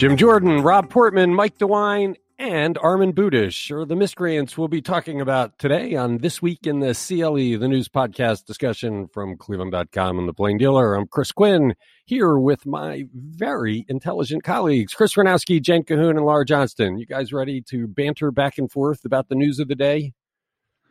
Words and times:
Jim 0.00 0.16
Jordan, 0.16 0.62
Rob 0.62 0.88
Portman, 0.88 1.34
Mike 1.34 1.58
DeWine, 1.58 2.14
and 2.38 2.76
Armond 2.76 3.12
Budish 3.12 3.70
are 3.70 3.84
the 3.84 3.94
miscreants 3.94 4.56
we'll 4.56 4.66
be 4.66 4.80
talking 4.80 5.20
about 5.20 5.58
today 5.58 5.94
on 5.94 6.16
This 6.16 6.40
Week 6.40 6.60
in 6.66 6.80
the 6.80 6.94
CLE, 6.94 7.60
the 7.60 7.68
news 7.68 7.90
podcast 7.90 8.46
discussion 8.46 9.08
from 9.08 9.36
Cleveland.com 9.36 10.18
and 10.18 10.26
the 10.26 10.32
Plain 10.32 10.56
Dealer. 10.56 10.94
I'm 10.94 11.06
Chris 11.06 11.32
Quinn 11.32 11.74
here 12.06 12.38
with 12.38 12.64
my 12.64 13.04
very 13.14 13.84
intelligent 13.90 14.42
colleagues, 14.42 14.94
Chris 14.94 15.16
Ranowski, 15.16 15.60
Jen 15.60 15.82
Cahoon, 15.82 16.16
and 16.16 16.24
Laura 16.24 16.46
Johnston. 16.46 16.96
You 16.96 17.04
guys 17.04 17.30
ready 17.30 17.60
to 17.68 17.86
banter 17.86 18.30
back 18.30 18.56
and 18.56 18.72
forth 18.72 19.04
about 19.04 19.28
the 19.28 19.34
news 19.34 19.58
of 19.58 19.68
the 19.68 19.76
day? 19.76 20.14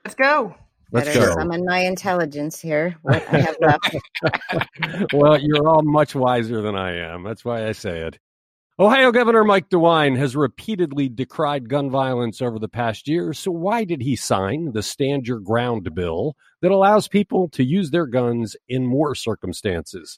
Let's 0.06 0.14
go. 0.14 0.54
Let's 0.92 1.08
Better 1.08 1.30
go. 1.30 1.34
summon 1.34 1.66
my 1.66 1.80
intelligence 1.80 2.62
here. 2.62 2.96
What 3.02 3.28
I 3.34 3.40
have 3.40 3.58
left. 3.60 5.14
well, 5.14 5.42
you're 5.42 5.68
all 5.68 5.82
much 5.82 6.14
wiser 6.14 6.62
than 6.62 6.76
I 6.76 6.98
am. 7.12 7.24
That's 7.24 7.44
why 7.44 7.68
I 7.68 7.72
say 7.72 8.02
it. 8.02 8.20
Ohio 8.80 9.12
Governor 9.12 9.44
Mike 9.44 9.70
DeWine 9.70 10.18
has 10.18 10.38
repeatedly 10.38 11.10
decried 11.10 11.68
gun 11.68 11.90
violence 11.90 12.42
over 12.42 12.58
the 12.58 12.70
past 12.70 13.10
year. 13.10 13.34
So, 13.34 13.52
why 13.52 13.84
did 13.84 14.02
he 14.02 14.16
sign 14.16 14.72
the 14.72 14.82
Stand 14.82 15.28
Your 15.28 15.42
Ground 15.42 15.94
bill 15.94 16.38
that 16.62 16.72
allows 16.72 17.10
people 17.10 17.50
to 17.50 17.64
use 17.66 17.92
their 17.92 18.06
guns 18.06 18.56
in 18.70 18.86
more 18.86 19.16
circumstances? 19.16 20.18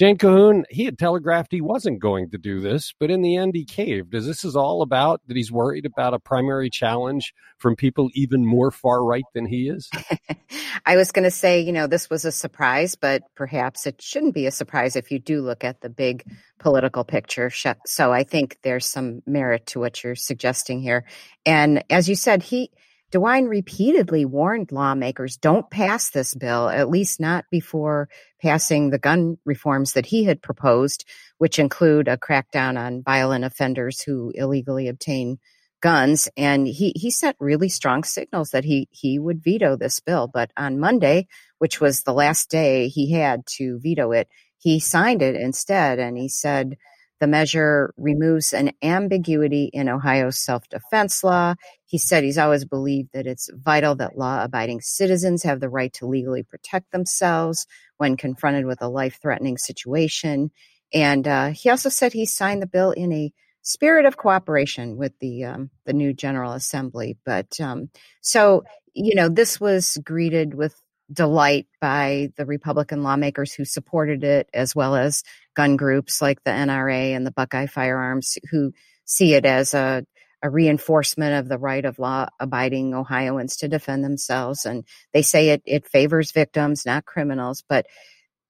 Jane 0.00 0.16
Cahoon, 0.16 0.64
he 0.70 0.86
had 0.86 0.98
telegraphed 0.98 1.52
he 1.52 1.60
wasn't 1.60 2.00
going 2.00 2.30
to 2.30 2.38
do 2.38 2.58
this, 2.58 2.94
but 2.98 3.10
in 3.10 3.20
the 3.20 3.36
end, 3.36 3.54
he 3.54 3.66
caved. 3.66 4.14
As 4.14 4.24
this 4.24 4.46
is 4.46 4.56
all 4.56 4.80
about 4.80 5.20
that 5.26 5.36
he's 5.36 5.52
worried 5.52 5.84
about 5.84 6.14
a 6.14 6.18
primary 6.18 6.70
challenge 6.70 7.34
from 7.58 7.76
people 7.76 8.08
even 8.14 8.46
more 8.46 8.70
far 8.70 9.04
right 9.04 9.26
than 9.34 9.44
he 9.44 9.68
is? 9.68 9.90
I 10.86 10.96
was 10.96 11.12
going 11.12 11.24
to 11.24 11.30
say, 11.30 11.60
you 11.60 11.70
know, 11.70 11.86
this 11.86 12.08
was 12.08 12.24
a 12.24 12.32
surprise, 12.32 12.94
but 12.94 13.24
perhaps 13.34 13.86
it 13.86 14.00
shouldn't 14.00 14.32
be 14.32 14.46
a 14.46 14.50
surprise 14.50 14.96
if 14.96 15.10
you 15.10 15.18
do 15.18 15.42
look 15.42 15.64
at 15.64 15.82
the 15.82 15.90
big 15.90 16.24
political 16.58 17.04
picture. 17.04 17.50
So 17.84 18.10
I 18.10 18.24
think 18.24 18.56
there's 18.62 18.86
some 18.86 19.20
merit 19.26 19.66
to 19.66 19.80
what 19.80 20.02
you're 20.02 20.14
suggesting 20.14 20.80
here. 20.80 21.04
And 21.44 21.84
as 21.90 22.08
you 22.08 22.14
said, 22.14 22.42
he, 22.42 22.70
DeWine 23.10 23.48
repeatedly 23.48 24.24
warned 24.24 24.70
lawmakers 24.70 25.36
don't 25.36 25.68
pass 25.68 26.10
this 26.10 26.34
bill, 26.34 26.68
at 26.68 26.88
least 26.88 27.18
not 27.18 27.44
before 27.50 28.08
passing 28.40 28.90
the 28.90 28.98
gun 28.98 29.36
reforms 29.44 29.94
that 29.94 30.06
he 30.06 30.24
had 30.24 30.40
proposed, 30.40 31.04
which 31.38 31.58
include 31.58 32.06
a 32.06 32.16
crackdown 32.16 32.78
on 32.78 33.02
violent 33.02 33.44
offenders 33.44 34.00
who 34.00 34.32
illegally 34.36 34.86
obtain 34.86 35.38
guns. 35.80 36.28
And 36.36 36.68
he, 36.68 36.92
he 36.94 37.10
sent 37.10 37.36
really 37.40 37.68
strong 37.68 38.04
signals 38.04 38.50
that 38.50 38.64
he, 38.64 38.88
he 38.92 39.18
would 39.18 39.42
veto 39.42 39.76
this 39.76 39.98
bill. 39.98 40.28
But 40.32 40.52
on 40.56 40.78
Monday, 40.78 41.26
which 41.58 41.80
was 41.80 42.02
the 42.02 42.12
last 42.12 42.48
day 42.48 42.88
he 42.88 43.12
had 43.12 43.44
to 43.56 43.80
veto 43.80 44.12
it, 44.12 44.28
he 44.58 44.78
signed 44.78 45.22
it 45.22 45.34
instead. 45.34 45.98
And 45.98 46.16
he 46.16 46.28
said, 46.28 46.76
the 47.20 47.26
measure 47.26 47.92
removes 47.96 48.52
an 48.52 48.72
ambiguity 48.82 49.70
in 49.72 49.88
Ohio's 49.88 50.38
self 50.38 50.68
defense 50.68 51.22
law. 51.22 51.54
He 51.84 51.98
said 51.98 52.24
he's 52.24 52.38
always 52.38 52.64
believed 52.64 53.10
that 53.12 53.26
it's 53.26 53.50
vital 53.52 53.94
that 53.96 54.18
law 54.18 54.42
abiding 54.42 54.80
citizens 54.80 55.42
have 55.42 55.60
the 55.60 55.68
right 55.68 55.92
to 55.94 56.06
legally 56.06 56.42
protect 56.42 56.90
themselves 56.90 57.66
when 57.98 58.16
confronted 58.16 58.64
with 58.66 58.82
a 58.82 58.88
life 58.88 59.18
threatening 59.20 59.58
situation. 59.58 60.50
And 60.92 61.28
uh, 61.28 61.48
he 61.50 61.68
also 61.70 61.90
said 61.90 62.12
he 62.12 62.26
signed 62.26 62.62
the 62.62 62.66
bill 62.66 62.90
in 62.92 63.12
a 63.12 63.32
spirit 63.62 64.06
of 64.06 64.16
cooperation 64.16 64.96
with 64.96 65.12
the 65.20 65.44
um, 65.44 65.70
the 65.84 65.92
new 65.92 66.12
General 66.12 66.52
Assembly. 66.52 67.18
But 67.24 67.60
um, 67.60 67.90
so 68.22 68.64
you 68.94 69.14
know, 69.14 69.28
this 69.28 69.60
was 69.60 69.98
greeted 70.02 70.54
with 70.54 70.74
delight 71.12 71.66
by 71.80 72.30
the 72.36 72.46
Republican 72.46 73.02
lawmakers 73.02 73.52
who 73.52 73.64
supported 73.64 74.24
it, 74.24 74.48
as 74.54 74.74
well 74.74 74.96
as 74.96 75.22
gun 75.54 75.76
groups 75.76 76.22
like 76.22 76.42
the 76.44 76.50
NRA 76.50 77.16
and 77.16 77.26
the 77.26 77.32
Buckeye 77.32 77.66
Firearms, 77.66 78.38
who 78.50 78.72
see 79.04 79.34
it 79.34 79.44
as 79.44 79.74
a, 79.74 80.04
a 80.42 80.50
reinforcement 80.50 81.34
of 81.34 81.48
the 81.48 81.58
right 81.58 81.84
of 81.84 81.98
law 81.98 82.26
abiding 82.38 82.94
Ohioans 82.94 83.56
to 83.56 83.68
defend 83.68 84.04
themselves. 84.04 84.64
And 84.64 84.84
they 85.12 85.22
say 85.22 85.50
it, 85.50 85.62
it 85.66 85.88
favors 85.88 86.32
victims, 86.32 86.86
not 86.86 87.04
criminals. 87.04 87.62
But 87.68 87.86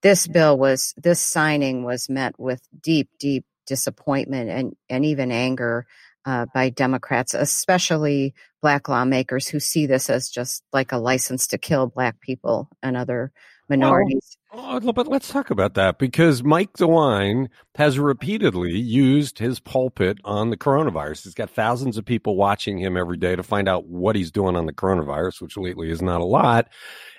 this 0.02 0.26
bill 0.26 0.58
was, 0.58 0.94
this 0.96 1.20
signing 1.20 1.84
was 1.84 2.08
met 2.08 2.38
with 2.38 2.62
deep, 2.80 3.08
deep 3.18 3.44
disappointment 3.66 4.50
and, 4.50 4.76
and 4.88 5.04
even 5.04 5.30
anger 5.30 5.86
uh, 6.24 6.46
by 6.52 6.70
Democrats, 6.70 7.34
especially 7.34 8.34
black 8.60 8.88
lawmakers 8.88 9.48
who 9.48 9.60
see 9.60 9.86
this 9.86 10.10
as 10.10 10.28
just 10.28 10.62
like 10.72 10.92
a 10.92 10.98
license 10.98 11.46
to 11.48 11.58
kill 11.58 11.86
black 11.86 12.20
people 12.20 12.68
and 12.82 12.96
other 12.96 13.32
minorities. 13.68 14.36
Well, 14.52 14.80
but 14.80 15.06
let's 15.06 15.28
talk 15.28 15.50
about 15.50 15.74
that 15.74 15.98
because 15.98 16.42
Mike 16.42 16.72
DeWine 16.72 17.48
has 17.76 17.98
repeatedly 17.98 18.72
used 18.72 19.38
his 19.38 19.60
pulpit 19.60 20.18
on 20.24 20.50
the 20.50 20.56
coronavirus. 20.56 21.24
He's 21.24 21.34
got 21.34 21.50
thousands 21.50 21.96
of 21.96 22.04
people 22.04 22.36
watching 22.36 22.78
him 22.78 22.96
every 22.96 23.16
day 23.16 23.36
to 23.36 23.44
find 23.44 23.68
out 23.68 23.86
what 23.86 24.16
he's 24.16 24.32
doing 24.32 24.56
on 24.56 24.66
the 24.66 24.72
coronavirus, 24.72 25.40
which 25.40 25.56
lately 25.56 25.90
is 25.90 26.02
not 26.02 26.20
a 26.20 26.24
lot. 26.24 26.68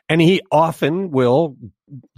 And 0.10 0.22
he 0.22 0.42
often 0.52 1.10
will 1.10 1.56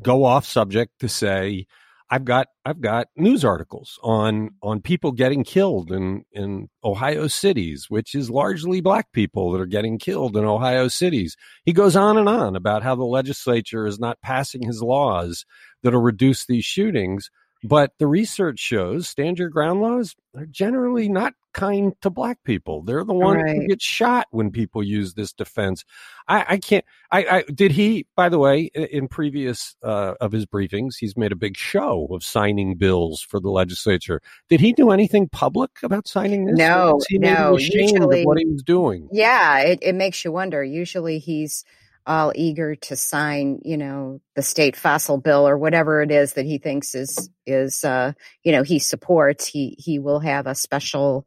go 0.02 0.26
off 0.26 0.46
subject 0.46 1.00
to 1.02 1.08
say, 1.08 1.68
I've 2.14 2.26
got 2.26 2.50
I've 2.64 2.80
got 2.80 3.08
news 3.16 3.44
articles 3.44 3.98
on 4.04 4.52
on 4.62 4.82
people 4.82 5.14
getting 5.14 5.44
killed 5.44 5.92
in 5.92 6.26
in 6.32 6.70
Ohio 6.84 7.26
cities, 7.26 7.88
which 7.90 8.14
is 8.14 8.30
largely 8.30 8.82
black 8.82 9.12
people 9.14 9.52
that 9.52 9.60
are 9.60 9.66
getting 9.66 9.98
killed 9.98 10.38
in 10.38 10.46
Ohio 10.46 10.88
cities. 10.90 11.36
He 11.66 11.74
goes 11.74 11.96
on 11.96 12.20
and 12.20 12.30
on 12.30 12.56
about 12.56 12.84
how 12.84 12.94
the 12.94 13.04
legislature 13.04 13.88
is 13.88 13.98
not 13.98 14.22
passing 14.22 14.62
his 14.62 14.84
laws 14.84 15.44
that'll 15.82 16.02
reduce 16.02 16.46
these 16.46 16.66
shootings. 16.66 17.32
But 17.64 17.94
the 17.98 18.08
research 18.08 18.60
shows 18.60 19.08
stand 19.08 19.40
your 19.40 19.50
ground 19.50 19.82
laws 19.82 20.16
are 20.36 20.46
generally 20.46 21.08
not 21.08 21.34
kind 21.54 21.94
to 22.02 22.10
black 22.10 22.40
people. 22.44 22.82
They're 22.82 23.04
the 23.04 23.14
ones 23.14 23.44
Right. 23.44 23.56
who 23.56 23.68
get 23.68 23.82
shot 23.82 24.28
when 24.32 24.50
people 24.52 24.84
use 24.84 25.14
this 25.14 25.32
defense. 25.32 25.86
I, 26.28 26.46
I 26.50 26.58
can't. 26.58 26.84
I, 27.12 27.26
I 27.26 27.44
did 27.54 27.72
he. 27.72 28.08
By 28.16 28.30
the 28.30 28.40
way, 28.40 28.72
in 28.74 29.08
previous 29.08 29.76
uh, 29.84 30.16
of 30.20 30.32
his 30.32 30.46
briefings, 30.48 30.96
he's 31.00 31.16
made 31.16 31.32
a 31.32 31.36
big 31.36 31.56
show 31.56 32.08
of 32.12 32.24
signing 32.24 32.76
bills 32.76 33.22
for 33.22 33.40
the 33.40 33.50
legislature. 33.52 34.22
Did 34.50 34.60
he 34.60 34.74
do 34.74 34.90
anything 34.92 35.30
public 35.30 35.72
about 35.84 36.08
signing 36.08 36.46
this? 36.46 36.58
No, 36.58 36.94
Or 36.94 37.00
he 37.08 37.20
maybe 37.20 37.34
no, 37.36 37.56
ashamed 37.56 37.92
usually- 37.92 38.22
of 38.22 38.26
what 38.26 38.40
he 38.40 38.46
was 38.46 38.64
doing. 38.64 39.08
Yeah, 39.12 39.60
it, 39.60 39.80
it 39.84 39.94
makes 39.96 40.26
you 40.26 40.32
wonder. 40.32 40.64
Usually 40.64 41.20
he's 41.20 41.64
all 42.06 42.32
eager 42.36 42.76
to 42.76 42.96
sign, 42.96 43.62
you 43.64 43.78
know, 43.78 44.20
the 44.36 44.42
state 44.42 44.76
fossil 44.76 45.18
bill 45.18 45.48
or 45.48 45.58
whatever 45.58 46.02
it 46.02 46.12
is 46.12 46.34
that 46.34 46.46
he 46.46 46.58
thinks 46.58 46.96
is 46.96 47.30
is 47.46 47.84
uh, 47.84 48.14
you 48.44 48.52
know, 48.52 48.64
he 48.64 48.80
supports. 48.80 49.46
He 49.46 49.76
he 49.80 50.00
will 50.00 50.20
have 50.20 50.48
a 50.48 50.56
special 50.56 51.26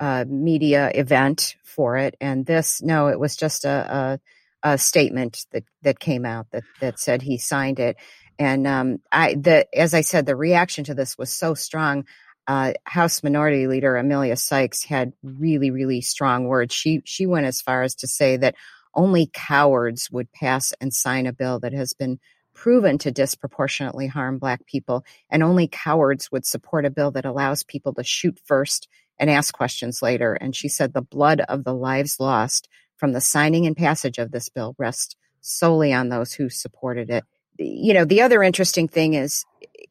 uh, 0.00 0.24
media 0.28 0.90
event 0.94 1.56
for 1.64 1.96
it. 1.96 2.16
And 2.20 2.44
this, 2.46 2.82
no, 2.82 3.08
it 3.08 3.18
was 3.18 3.36
just 3.36 3.64
a, 3.64 4.18
a, 4.64 4.70
a 4.74 4.78
statement 4.78 5.46
that 5.52 5.64
that 5.82 6.00
came 6.00 6.24
out 6.24 6.50
that 6.50 6.64
that 6.80 6.98
said 6.98 7.22
he 7.22 7.38
signed 7.38 7.78
it. 7.78 7.96
And 8.38 8.66
um, 8.66 8.98
I, 9.10 9.34
the 9.34 9.66
as 9.76 9.94
I 9.94 10.02
said, 10.02 10.26
the 10.26 10.36
reaction 10.36 10.84
to 10.84 10.94
this 10.94 11.16
was 11.16 11.32
so 11.32 11.54
strong. 11.54 12.04
Uh, 12.46 12.72
House 12.84 13.22
Minority 13.22 13.66
Leader 13.66 13.96
Emilia 13.96 14.34
Sykes 14.34 14.82
had 14.82 15.12
really, 15.22 15.70
really 15.70 16.00
strong 16.00 16.46
words. 16.46 16.74
She 16.74 17.02
she 17.04 17.26
went 17.26 17.46
as 17.46 17.60
far 17.60 17.82
as 17.82 17.94
to 17.96 18.06
say 18.06 18.38
that 18.38 18.54
only 18.98 19.30
cowards 19.32 20.10
would 20.10 20.32
pass 20.32 20.74
and 20.80 20.92
sign 20.92 21.26
a 21.26 21.32
bill 21.32 21.60
that 21.60 21.72
has 21.72 21.92
been 21.92 22.18
proven 22.52 22.98
to 22.98 23.12
disproportionately 23.12 24.08
harm 24.08 24.38
black 24.38 24.66
people, 24.66 25.04
and 25.30 25.44
only 25.44 25.68
cowards 25.68 26.32
would 26.32 26.44
support 26.44 26.84
a 26.84 26.90
bill 26.90 27.12
that 27.12 27.24
allows 27.24 27.62
people 27.62 27.94
to 27.94 28.02
shoot 28.02 28.40
first 28.44 28.88
and 29.16 29.30
ask 29.30 29.54
questions 29.54 30.02
later. 30.02 30.34
And 30.34 30.54
she 30.54 30.68
said 30.68 30.92
the 30.92 31.00
blood 31.00 31.40
of 31.48 31.62
the 31.62 31.72
lives 31.72 32.18
lost 32.18 32.68
from 32.96 33.12
the 33.12 33.20
signing 33.20 33.66
and 33.66 33.76
passage 33.76 34.18
of 34.18 34.32
this 34.32 34.48
bill 34.48 34.74
rests 34.78 35.14
solely 35.40 35.92
on 35.92 36.08
those 36.08 36.32
who 36.32 36.48
supported 36.48 37.08
it. 37.08 37.22
You 37.56 37.94
know, 37.94 38.04
the 38.04 38.22
other 38.22 38.42
interesting 38.42 38.88
thing 38.88 39.14
is 39.14 39.44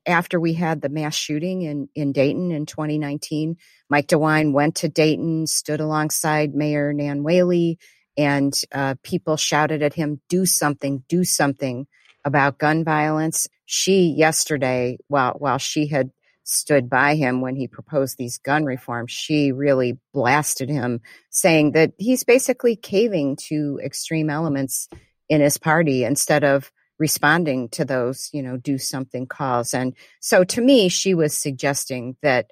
after 0.06 0.38
we 0.38 0.54
had 0.54 0.82
the 0.82 0.90
mass 0.90 1.16
shooting 1.16 1.62
in, 1.62 1.88
in 1.96 2.12
Dayton 2.12 2.52
in 2.52 2.66
2019, 2.66 3.56
Mike 3.90 4.08
DeWine 4.08 4.52
went 4.52 4.76
to 4.76 4.90
Dayton, 4.90 5.48
stood 5.48 5.80
alongside 5.80 6.54
Mayor 6.54 6.92
Nan 6.92 7.24
Whaley, 7.24 7.80
and 8.18 8.60
uh, 8.72 8.96
people 9.04 9.38
shouted 9.38 9.84
at 9.84 9.94
him, 9.94 10.20
do 10.28 10.46
something, 10.46 11.04
do 11.08 11.24
something 11.24 11.88
about 12.26 12.58
gun 12.58 12.84
violence. 12.84 13.48
She 13.66 14.08
yesterday, 14.08 14.98
while, 15.08 15.34
while 15.34 15.60
she 15.60 15.88
had 15.88 16.12
stood 16.44 16.90
by 16.90 17.16
him 17.16 17.42
when 17.42 17.56
he 17.56 17.68
proposed 17.68 18.18
these 18.18 18.38
gun 18.40 18.66
reforms, 18.66 19.12
she 19.12 19.52
really 19.52 20.00
blasted 20.14 20.70
him, 20.70 21.02
saying 21.30 21.74
that 21.74 21.92
he's 21.98 22.24
basically 22.24 22.76
caving 22.76 23.36
to 23.36 23.80
extreme 23.84 24.30
elements 24.30 24.88
in 25.30 25.42
his 25.42 25.58
party 25.58 26.04
instead 26.04 26.44
of 26.44 26.72
responding 27.00 27.70
to 27.70 27.86
those, 27.86 28.30
you 28.34 28.42
know, 28.42 28.58
do 28.58 28.78
something 28.78 29.28
calls. 29.28 29.74
And 29.74 29.94
so 30.20 30.44
to 30.46 30.62
me, 30.62 30.90
she 30.90 31.14
was 31.14 31.34
suggesting 31.34 32.16
that, 32.22 32.50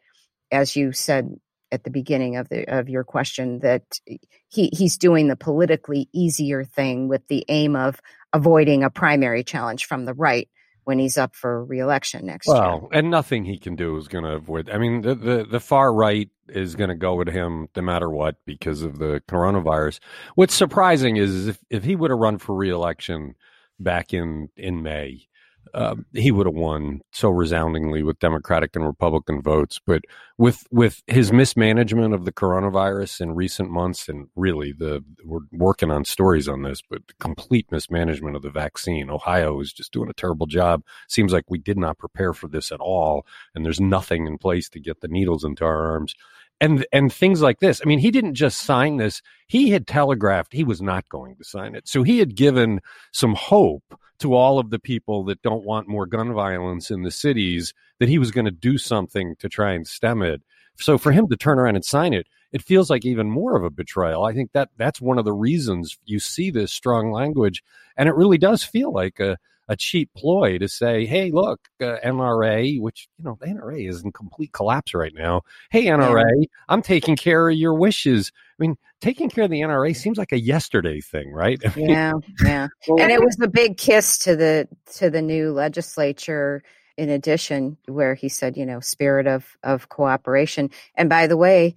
as 0.51 0.75
you 0.75 0.91
said 0.91 1.33
at 1.75 1.83
the 1.83 1.91
beginning 1.91 2.37
of 2.37 2.49
the 2.49 2.65
of 2.67 2.89
your 2.89 3.03
question, 3.03 3.59
that 3.59 3.99
he 4.47 4.71
he's 4.73 4.97
doing 4.97 5.27
the 5.27 5.35
politically 5.35 6.09
easier 6.11 6.63
thing 6.63 7.07
with 7.07 7.27
the 7.27 7.45
aim 7.49 7.75
of 7.75 8.01
avoiding 8.33 8.83
a 8.83 8.89
primary 8.89 9.43
challenge 9.43 9.85
from 9.85 10.05
the 10.05 10.13
right. 10.15 10.49
when 10.85 10.99
he's 10.99 11.17
up 11.17 11.35
for 11.35 11.65
reelection 11.65 12.25
next 12.25 12.47
well, 12.47 12.57
year. 12.57 12.69
Well, 12.69 12.89
and 12.93 13.09
nothing 13.09 13.43
he 13.43 13.57
can 13.57 13.75
do 13.75 13.97
is 13.97 14.07
going 14.07 14.23
to 14.23 14.31
avoid. 14.31 14.69
I 14.69 14.77
mean, 14.77 15.01
the, 15.01 15.15
the, 15.15 15.43
the 15.43 15.59
far 15.59 15.93
right 15.93 16.29
is 16.47 16.75
going 16.75 16.89
to 16.89 16.95
go 16.95 17.15
with 17.15 17.27
him 17.27 17.67
no 17.75 17.81
matter 17.81 18.09
what 18.09 18.35
because 18.45 18.83
of 18.83 18.99
the 18.99 19.21
coronavirus. 19.27 19.99
What's 20.35 20.53
surprising 20.53 21.17
is, 21.17 21.33
is 21.33 21.47
if, 21.47 21.59
if 21.69 21.83
he 21.83 21.95
would 21.95 22.11
have 22.11 22.19
run 22.19 22.37
for 22.37 22.55
reelection 22.55 23.35
back 23.79 24.13
in, 24.13 24.49
in 24.55 24.83
May, 24.83 25.27
uh, 25.75 25.95
he 26.13 26.31
would 26.31 26.47
have 26.47 26.55
won 26.55 27.01
so 27.11 27.29
resoundingly 27.29 28.01
with 28.01 28.17
Democratic 28.19 28.77
and 28.77 28.85
Republican 28.85 29.41
votes. 29.41 29.77
But 29.85 30.03
with 30.37 30.65
with 30.71 31.03
his 31.05 31.33
mismanagement 31.33 32.13
of 32.13 32.23
the 32.23 32.31
coronavirus 32.31 33.19
in 33.19 33.35
recent 33.35 33.69
months, 33.69 34.07
and 34.07 34.29
really 34.37 34.71
the 34.71 35.03
we're 35.25 35.41
working 35.51 35.91
on 35.91 36.05
stories 36.05 36.47
on 36.47 36.63
this, 36.63 36.81
but 36.89 37.01
complete 37.19 37.69
mismanagement 37.71 38.37
of 38.37 38.41
the 38.41 38.49
vaccine. 38.49 39.09
Ohio 39.09 39.59
is 39.59 39.73
just 39.73 39.91
doing 39.91 40.09
a 40.09 40.13
terrible 40.13 40.45
job. 40.45 40.81
Seems 41.09 41.33
like 41.33 41.43
we 41.49 41.59
did 41.59 41.77
not 41.77 41.97
prepare 41.97 42.33
for 42.33 42.47
this 42.47 42.71
at 42.71 42.79
all, 42.79 43.25
and 43.53 43.65
there's 43.65 43.81
nothing 43.81 44.27
in 44.27 44.37
place 44.37 44.69
to 44.69 44.79
get 44.79 45.01
the 45.01 45.09
needles 45.09 45.43
into 45.43 45.65
our 45.65 45.91
arms. 45.91 46.15
And 46.61 46.85
and 46.93 47.11
things 47.11 47.41
like 47.41 47.59
this. 47.59 47.81
I 47.83 47.85
mean, 47.87 47.99
he 47.99 48.11
didn't 48.11 48.35
just 48.35 48.61
sign 48.61 48.97
this; 48.97 49.21
he 49.47 49.71
had 49.71 49.87
telegraphed 49.87 50.53
he 50.53 50.63
was 50.63 50.81
not 50.81 51.07
going 51.09 51.35
to 51.35 51.43
sign 51.43 51.75
it. 51.75 51.87
So 51.87 52.03
he 52.03 52.19
had 52.19 52.35
given 52.35 52.79
some 53.11 53.35
hope 53.35 53.83
to 54.19 54.33
all 54.33 54.59
of 54.59 54.69
the 54.69 54.79
people 54.79 55.25
that 55.25 55.41
don't 55.41 55.65
want 55.65 55.89
more 55.89 56.05
gun 56.05 56.33
violence 56.33 56.89
in 56.89 57.03
the 57.03 57.11
cities 57.11 57.73
that 57.99 58.09
he 58.09 58.17
was 58.17 58.31
going 58.31 58.45
to 58.45 58.51
do 58.51 58.77
something 58.77 59.35
to 59.39 59.49
try 59.49 59.73
and 59.73 59.85
stem 59.85 60.21
it. 60.21 60.41
So 60.77 60.97
for 60.97 61.11
him 61.11 61.27
to 61.29 61.35
turn 61.35 61.59
around 61.59 61.75
and 61.75 61.85
sign 61.85 62.13
it, 62.13 62.27
it 62.51 62.61
feels 62.61 62.89
like 62.89 63.05
even 63.05 63.29
more 63.29 63.57
of 63.57 63.63
a 63.63 63.69
betrayal. 63.69 64.23
I 64.23 64.33
think 64.33 64.51
that 64.53 64.69
that's 64.77 65.01
one 65.01 65.17
of 65.17 65.25
the 65.25 65.33
reasons 65.33 65.97
you 66.05 66.19
see 66.19 66.51
this 66.51 66.71
strong 66.71 67.11
language, 67.11 67.63
and 67.97 68.07
it 68.07 68.15
really 68.15 68.37
does 68.37 68.63
feel 68.63 68.93
like 68.93 69.19
a 69.19 69.37
a 69.67 69.75
cheap 69.75 70.09
ploy 70.15 70.57
to 70.57 70.67
say, 70.67 71.05
"Hey, 71.05 71.31
look, 71.31 71.59
uh, 71.81 71.97
NRA, 72.03 72.79
which 72.79 73.07
you 73.17 73.25
know 73.25 73.37
the 73.39 73.47
NRA 73.47 73.87
is 73.87 74.03
in 74.03 74.11
complete 74.11 74.51
collapse 74.53 74.93
right 74.93 75.13
now. 75.13 75.41
Hey, 75.71 75.85
NRA, 75.85 76.45
I'm 76.69 76.81
taking 76.81 77.15
care 77.15 77.49
of 77.49 77.55
your 77.55 77.73
wishes." 77.73 78.31
I 78.59 78.63
mean, 78.63 78.77
taking 79.01 79.29
care 79.29 79.45
of 79.45 79.49
the 79.49 79.61
NRA 79.61 79.95
seems 79.95 80.17
like 80.17 80.31
a 80.31 80.39
yesterday 80.39 81.01
thing, 81.01 81.31
right? 81.31 81.61
yeah, 81.75 82.13
yeah. 82.43 82.67
and 82.87 83.11
it 83.11 83.21
was 83.21 83.37
a 83.41 83.47
big 83.47 83.77
kiss 83.77 84.17
to 84.19 84.35
the 84.35 84.67
to 84.95 85.09
the 85.09 85.21
new 85.21 85.51
legislature. 85.51 86.63
In 86.97 87.09
addition, 87.09 87.77
where 87.87 88.15
he 88.15 88.29
said, 88.29 88.55
you 88.55 88.65
know, 88.65 88.79
spirit 88.79 89.27
of 89.27 89.57
of 89.63 89.89
cooperation. 89.89 90.69
And 90.95 91.09
by 91.09 91.27
the 91.27 91.35
way, 91.35 91.75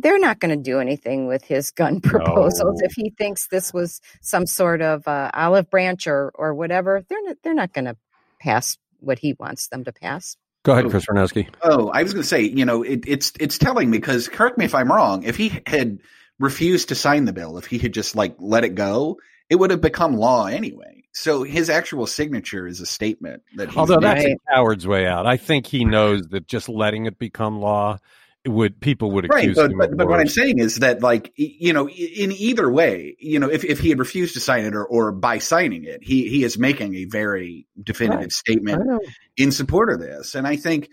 they're 0.00 0.18
not 0.18 0.40
going 0.40 0.50
to 0.56 0.62
do 0.62 0.78
anything 0.80 1.26
with 1.26 1.44
his 1.44 1.70
gun 1.70 2.00
proposals 2.02 2.80
No. 2.80 2.86
if 2.86 2.92
he 2.92 3.10
thinks 3.10 3.48
this 3.48 3.72
was 3.72 4.00
some 4.20 4.46
sort 4.46 4.82
of 4.82 5.06
uh, 5.08 5.30
olive 5.34 5.70
branch 5.70 6.06
or 6.06 6.30
or 6.34 6.54
whatever. 6.54 7.02
They're 7.08 7.22
not 7.22 7.36
they're 7.42 7.54
not 7.54 7.72
going 7.72 7.86
to 7.86 7.96
pass 8.40 8.78
what 9.00 9.18
he 9.18 9.34
wants 9.38 9.68
them 9.68 9.84
to 9.84 9.92
pass. 9.92 10.36
Go 10.62 10.72
ahead, 10.72 10.90
Chris 10.90 11.06
Renowski. 11.06 11.48
Oh, 11.62 11.88
I 11.88 12.02
was 12.02 12.12
going 12.12 12.22
to 12.22 12.28
say, 12.28 12.42
you 12.42 12.64
know, 12.66 12.82
it, 12.82 13.04
it's 13.06 13.32
it's 13.40 13.56
telling 13.56 13.90
because 13.90 14.28
correct 14.28 14.58
me 14.58 14.66
if 14.66 14.74
I'm 14.74 14.92
wrong. 14.92 15.22
If 15.22 15.36
he 15.36 15.60
had 15.66 16.00
refused 16.38 16.88
to 16.88 16.94
sign 16.94 17.24
the 17.24 17.32
bill, 17.32 17.56
if 17.58 17.66
he 17.66 17.78
had 17.78 17.94
just 17.94 18.14
like 18.14 18.34
let 18.38 18.64
it 18.64 18.74
go, 18.74 19.18
it 19.48 19.56
would 19.56 19.70
have 19.70 19.80
become 19.80 20.16
law 20.16 20.46
anyway. 20.46 21.04
So 21.12 21.42
his 21.42 21.68
actual 21.70 22.06
signature 22.06 22.66
is 22.68 22.80
a 22.80 22.86
statement 22.86 23.42
that 23.56 23.68
he's 23.68 23.76
Although 23.78 24.00
that's 24.00 24.22
Right. 24.24 24.36
a 24.36 24.54
coward's 24.54 24.86
way 24.86 25.06
out. 25.06 25.26
I 25.26 25.36
think 25.38 25.66
he 25.66 25.84
knows 25.84 26.28
that 26.28 26.46
just 26.46 26.68
letting 26.68 27.06
it 27.06 27.18
become 27.18 27.58
law 27.60 27.94
it 27.94 28.00
would 28.46 28.80
people 28.80 29.12
would 29.12 29.28
right. 29.28 29.54
But, 29.54 29.70
him 29.70 29.78
but, 29.78 29.90
of 29.92 29.96
but 29.98 30.08
what 30.08 30.20
I'm 30.20 30.28
saying 30.28 30.58
is 30.58 30.76
that 30.76 31.02
like 31.02 31.32
you 31.36 31.72
know, 31.72 31.88
in 31.88 32.32
either 32.32 32.70
way, 32.70 33.16
you 33.18 33.38
know, 33.38 33.50
if, 33.50 33.64
if 33.64 33.80
he 33.80 33.90
had 33.90 33.98
refused 33.98 34.34
to 34.34 34.40
sign 34.40 34.64
it 34.64 34.74
or, 34.74 34.84
or 34.84 35.12
by 35.12 35.38
signing 35.38 35.84
it, 35.84 36.02
he 36.02 36.28
he 36.28 36.42
is 36.42 36.58
making 36.58 36.94
a 36.96 37.04
very 37.04 37.66
definitive 37.82 38.20
Right. 38.20 38.32
Statement 38.32 39.02
in 39.36 39.52
support 39.52 39.92
of 39.92 40.00
this. 40.00 40.34
And 40.34 40.46
I 40.46 40.56
think, 40.56 40.88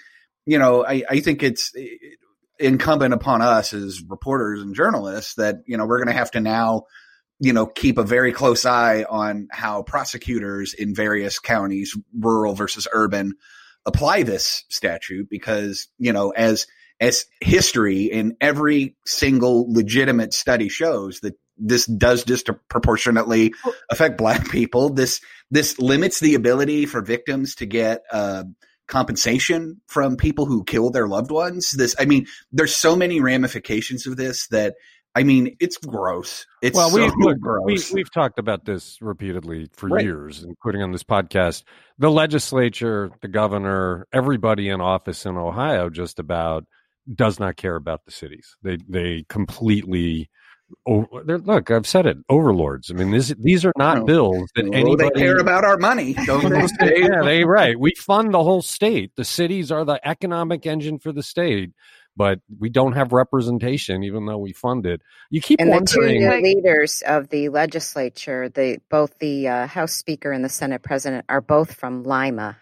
you 0.46 0.60
know, 0.60 0.86
I, 0.86 1.04
I 1.10 1.20
think 1.22 1.42
it's 1.42 1.72
incumbent 2.60 3.14
upon 3.14 3.42
us 3.42 3.74
as 3.74 4.02
reporters 4.02 4.62
and 4.62 4.76
journalists 4.76 5.36
that, 5.36 5.58
you 5.66 5.78
know, 5.78 5.86
we're 5.86 6.00
going 6.00 6.14
to 6.14 6.20
have 6.20 6.32
to 6.32 6.42
now, 6.42 6.84
you 7.40 7.54
know, 7.54 7.66
keep 7.66 7.98
a 7.98 8.04
very 8.04 8.34
close 8.34 8.66
eye 8.66 9.06
on 9.08 9.48
how 9.52 9.84
prosecutors 9.84 10.74
in 10.74 10.96
various 10.96 11.40
counties, 11.40 11.96
rural 12.18 12.56
versus 12.56 12.88
urban, 12.92 13.36
apply 13.86 14.24
this 14.24 14.66
statute 14.70 15.30
because, 15.30 15.88
you 15.98 16.12
know, 16.12 16.32
as, 16.32 16.68
as 17.00 17.26
history 17.42 18.04
in 18.04 18.36
every 18.42 18.96
single 19.06 19.72
legitimate 19.72 20.34
study 20.34 20.70
shows 20.70 21.20
that 21.22 21.36
this 21.58 21.86
does 21.86 22.24
disproportionately 22.24 23.54
affect 23.90 24.18
black 24.18 24.50
people. 24.50 24.90
This, 24.90 25.22
this 25.50 25.80
limits 25.80 26.20
the 26.20 26.36
ability 26.36 26.86
for 26.86 27.02
victims 27.02 27.56
to 27.56 27.66
get, 27.66 28.04
uh, 28.12 28.44
compensation 28.88 29.82
from 29.88 30.16
people 30.16 30.46
who 30.46 30.64
kill 30.64 30.90
their 30.92 31.08
loved 31.08 31.30
ones. 31.30 31.72
This, 31.72 31.94
I 32.00 32.06
mean, 32.06 32.26
there's 32.54 32.76
so 32.76 32.96
many 32.96 33.20
ramifications 33.20 34.08
of 34.08 34.16
this 34.16 34.48
that, 34.48 34.76
I 35.14 35.24
mean, 35.24 35.58
it's 35.60 35.78
gross. 35.78 36.46
It's 36.62 36.78
well, 36.78 36.94
we, 36.94 37.10
so 37.10 37.14
look, 37.18 37.36
we, 37.36 37.42
gross. 37.42 37.92
we've 37.92 38.12
talked 38.12 38.40
about 38.40 38.66
this 38.66 38.98
repeatedly 39.02 39.68
for 39.74 39.90
Right. 39.90 40.06
years, 40.06 40.44
including 40.44 40.84
on 40.84 40.92
this 40.92 41.04
podcast. 41.04 41.64
The 41.98 42.12
legislature, 42.12 43.10
the 43.22 43.28
governor, 43.28 44.08
everybody 44.14 44.70
in 44.70 44.80
office 44.80 45.26
in 45.26 45.36
Ohio 45.36 45.90
just 45.90 46.20
about 46.20 46.66
does 47.16 47.40
not 47.40 47.56
care 47.58 47.76
about 47.76 48.06
the 48.06 48.12
cities. 48.12 48.56
They 48.64 48.78
they 48.88 49.26
completely. 49.30 50.30
Oh, 50.86 51.08
look, 51.24 51.72
I've 51.72 51.88
said 51.88 52.06
it. 52.06 52.18
Overlords. 52.28 52.92
I 52.92 52.94
mean, 52.94 53.12
this, 53.12 53.34
these 53.40 53.64
are 53.64 53.72
not 53.78 54.00
No. 54.00 54.04
bills 54.06 54.50
that 54.56 54.66
anybody 54.74 55.10
they 55.14 55.22
care 55.22 55.38
about 55.38 55.64
our 55.64 55.78
money, 55.78 56.14
don't 56.26 56.44
they? 56.82 57.00
Yeah, 57.04 57.22
they 57.24 57.46
right. 57.46 57.80
We 57.80 57.94
fund 57.96 58.34
the 58.34 58.44
whole 58.44 58.62
state. 58.62 59.14
The 59.16 59.24
cities 59.24 59.72
are 59.72 59.86
the 59.86 60.06
economic 60.06 60.66
engine 60.66 61.00
for 61.00 61.14
the 61.14 61.24
state, 61.24 61.72
but 62.18 62.42
we 62.60 62.70
don't 62.70 62.92
have 62.92 63.14
representation, 63.14 64.04
even 64.04 64.26
though 64.26 64.40
we 64.40 64.52
fund 64.52 64.86
it. 64.86 65.02
You 65.30 65.40
keep 65.40 65.62
And 65.62 65.72
the 65.72 65.86
two 65.90 66.02
new 66.06 66.42
leaders 66.42 67.02
of 67.08 67.30
the 67.30 67.48
legislature, 67.48 68.50
the 68.50 68.80
both 68.90 69.18
the 69.20 69.48
uh, 69.48 69.68
House 69.68 69.94
Speaker 69.94 70.34
and 70.34 70.44
the 70.44 70.50
Senate 70.50 70.84
President, 70.84 71.24
are 71.30 71.40
both 71.40 71.76
from 71.76 72.04
Lima. 72.04 72.58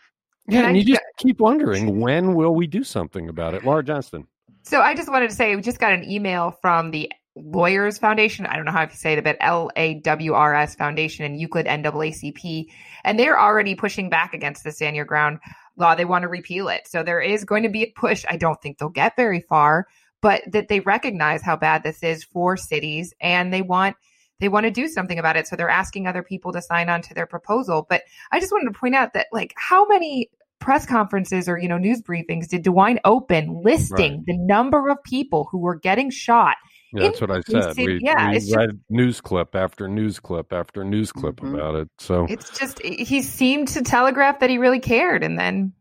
yeah, 0.48 0.68
and 0.68 0.78
you 0.78 0.84
just 0.84 1.02
keep 1.18 1.40
wondering 1.40 2.00
when 2.00 2.36
will 2.36 2.54
we 2.54 2.68
do 2.68 2.84
something 2.84 3.30
about 3.30 3.56
it, 3.56 3.66
Laura 3.66 3.84
Johnston. 3.84 4.28
So 4.66 4.82
I 4.82 4.96
just 4.96 5.12
wanted 5.12 5.30
to 5.30 5.36
say 5.36 5.56
we 5.56 5.62
just 5.62 5.80
got 5.80 5.94
an 5.94 6.10
email 6.10 6.58
from 6.60 6.90
the 6.90 7.12
Lawyers 7.36 8.00
Foundation. 8.00 8.48
I 8.48 8.56
don't 8.56 8.66
know 8.66 8.72
how 8.72 8.86
to 8.86 8.98
say 8.98 9.14
it, 9.14 9.24
but 9.24 9.38
L 9.40 9.70
A 9.76 9.96
W 9.96 10.34
R 10.34 10.56
S 10.56 10.74
Foundation 10.74 11.24
and 11.24 11.40
Euclid 11.40 11.68
NAACP. 11.68 12.66
And 13.04 13.20
they're 13.20 13.40
already 13.40 13.76
pushing 13.76 14.10
back 14.10 14.34
against 14.34 14.64
the 14.64 14.72
Stand 14.72 14.96
Your 14.96 15.06
Ground 15.06 15.38
law. 15.78 15.94
They 15.94 16.06
want 16.06 16.24
to 16.24 16.30
repeal 16.30 16.70
it. 16.70 16.88
So 16.88 17.04
there 17.04 17.22
is 17.22 17.44
going 17.44 17.62
to 17.62 17.70
be 17.70 17.84
a 17.84 17.92
push. 17.96 18.26
I 18.28 18.38
don't 18.38 18.60
think 18.60 18.80
they'll 18.80 18.90
get 18.90 19.16
very 19.16 19.42
far, 19.42 19.86
but 20.20 20.42
that 20.52 20.68
they 20.68 20.80
recognize 20.80 21.44
how 21.44 21.58
bad 21.58 21.84
this 21.84 22.02
is 22.02 22.24
for 22.24 22.58
cities 22.58 23.14
and 23.22 23.54
they 23.54 23.62
want 23.62 23.96
they 24.40 24.50
want 24.50 24.66
to 24.66 24.72
do 24.72 24.88
something 24.88 25.20
about 25.20 25.38
it. 25.38 25.48
So 25.48 25.56
they're 25.56 25.70
asking 25.70 26.08
other 26.08 26.24
people 26.24 26.52
to 26.54 26.62
sign 26.62 26.90
on 26.90 27.04
to 27.04 27.14
their 27.14 27.28
proposal. 27.28 27.86
But 27.88 28.02
I 28.32 28.40
just 28.40 28.52
wanted 28.52 28.74
to 28.74 28.80
point 28.80 28.96
out 28.96 29.14
that 29.14 29.28
like 29.32 29.54
how 29.58 29.86
many 29.86 30.32
press 30.60 30.86
conferences 30.86 31.48
or 31.50 31.58
you 31.58 31.68
know 31.68 31.78
news 31.78 32.02
briefings 32.02 32.48
did 32.48 32.64
DeWine 32.64 32.98
open 33.06 33.62
listing 33.64 34.24
the 34.26 34.38
number 34.38 34.90
of 34.90 35.02
people 35.04 35.48
who 35.52 35.60
were 35.60 35.76
getting 35.76 36.10
shot? 36.10 36.56
Yeah, 36.94 37.04
that's 37.10 37.20
what 37.20 37.32
I 37.32 37.42
said. 37.42 37.76
We, 37.78 38.00
yeah, 38.02 38.30
we 38.30 38.38
it's 38.38 38.48
just- 38.48 38.74
news 38.90 39.20
clip 39.22 39.54
after 39.56 39.88
news 39.88 40.20
clip 40.20 40.54
after 40.54 40.84
news 40.86 41.12
clip 41.12 41.38
Mhm. 41.38 41.54
about 41.56 41.76
it. 41.76 41.90
So 42.00 42.26
It's 42.30 42.58
just 42.58 42.82
he 42.82 43.22
seemed 43.22 43.68
to 43.70 43.82
telegraph 43.82 44.40
that 44.40 44.50
he 44.50 44.58
really 44.58 44.80
cared, 44.80 45.24
and 45.24 45.38
then 45.38 45.74